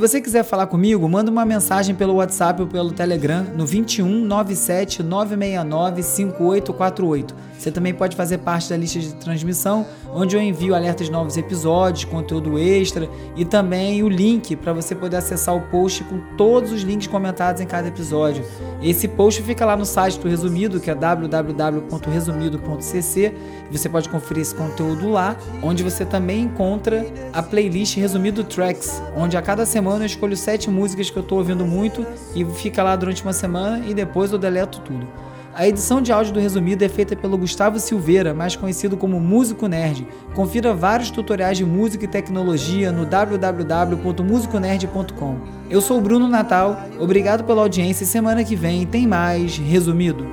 Você 0.02 0.20
quiser 0.20 0.44
falar 0.44 0.66
comigo, 0.66 1.08
manda 1.08 1.30
uma 1.30 1.46
mensagem 1.46 1.94
pelo 1.94 2.16
WhatsApp 2.16 2.60
ou 2.60 2.68
pelo 2.68 2.92
Telegram 2.92 3.46
no 3.56 3.68
21 3.68 4.26
97 4.26 5.04
969 5.04 6.02
5848. 6.02 7.36
Você 7.56 7.72
também 7.72 7.94
pode 7.94 8.16
fazer 8.16 8.40
parte 8.40 8.68
da 8.72 8.78
lista 8.78 9.00
de 9.00 9.14
transmissão, 9.14 9.86
onde 10.14 10.36
eu 10.36 10.42
envio 10.42 10.76
alertas 10.76 11.08
de 11.08 11.12
novos 11.12 11.38
episódios, 11.38 12.06
conteúdo 12.06 12.60
extra 12.60 13.10
e 13.36 13.44
também 13.46 14.04
o 14.04 14.10
link 14.10 14.56
para 14.56 14.74
você 14.74 14.94
poder 14.94 15.18
acessar 15.18 15.56
o 15.56 15.62
post 15.62 16.04
com 16.04 16.20
todos 16.36 16.72
os 16.72 16.82
links 16.82 17.08
comentados 17.08 17.62
em 17.62 17.66
cada 17.66 17.88
episódio. 17.88 18.44
Esse 18.82 19.08
post 19.08 19.42
fica 19.44 19.64
lá 19.66 19.78
no 19.78 19.86
site 19.86 20.20
do 20.20 20.28
Resumido, 20.28 20.80
que 20.80 20.90
é 20.90 20.96
www.resumido.cc. 20.96 23.34
Você 23.72 23.90
pode 23.90 24.10
conferir 24.10 24.42
esse 24.42 24.56
conteúdo 24.56 25.10
lá, 25.10 25.38
onde 25.62 25.84
você 25.84 26.04
também 26.06 26.44
encontra 26.44 27.06
a 27.32 27.44
playlist 27.44 27.98
Resumido 27.98 28.44
Tracks, 28.44 29.02
onde 29.16 29.38
a 29.38 29.42
cada 29.42 29.66
semana 29.66 30.04
eu 30.04 30.08
escolho 30.08 30.36
sete 30.36 30.70
músicas 30.70 31.10
que 31.10 31.18
eu 31.18 31.24
estou 31.24 31.38
ouvindo 31.38 31.66
muito 31.66 32.06
e 32.36 32.44
fica 32.46 32.84
lá 32.84 32.94
durante 32.96 33.24
uma 33.24 33.34
semana 33.34 33.86
e 33.86 33.94
depois 33.94 34.32
eu 34.32 34.38
deleto 34.38 34.82
tudo. 34.82 35.31
A 35.54 35.68
edição 35.68 36.02
de 36.02 36.14
áudio 36.14 36.34
do 36.34 36.40
Resumido 36.40 36.86
é 36.86 36.90
feita 36.90 37.14
pelo 37.14 37.38
Gustavo 37.38 37.78
Silveira, 37.78 38.34
mais 38.34 38.56
conhecido 38.56 38.96
como 38.96 39.20
Músico 39.20 39.68
Nerd. 39.68 40.08
Confira 40.34 40.74
vários 40.74 41.12
tutoriais 41.12 41.58
de 41.58 41.66
música 41.66 42.06
e 42.06 42.08
tecnologia 42.08 42.90
no 42.90 43.06
www.musiconerd.com. 43.06 45.36
Eu 45.70 45.82
sou 45.82 45.98
o 45.98 46.02
Bruno 46.02 46.30
Natal, 46.30 46.86
obrigado 46.98 47.44
pela 47.44 47.64
audiência 47.64 48.06
e 48.06 48.08
semana 48.08 48.46
que 48.46 48.56
vem 48.56 48.86
tem 48.86 49.06
mais 49.06 49.58
Resumido. 49.58 50.26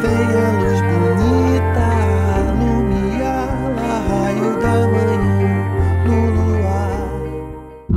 Venha 0.00 0.60
luz 0.60 0.80
bonita, 0.80 1.84
raio 4.08 4.58
da 4.60 4.88
manhã, 4.88 5.52
no 6.06 6.16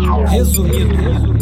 luar. 0.03 0.27
Resumido. 0.27 1.36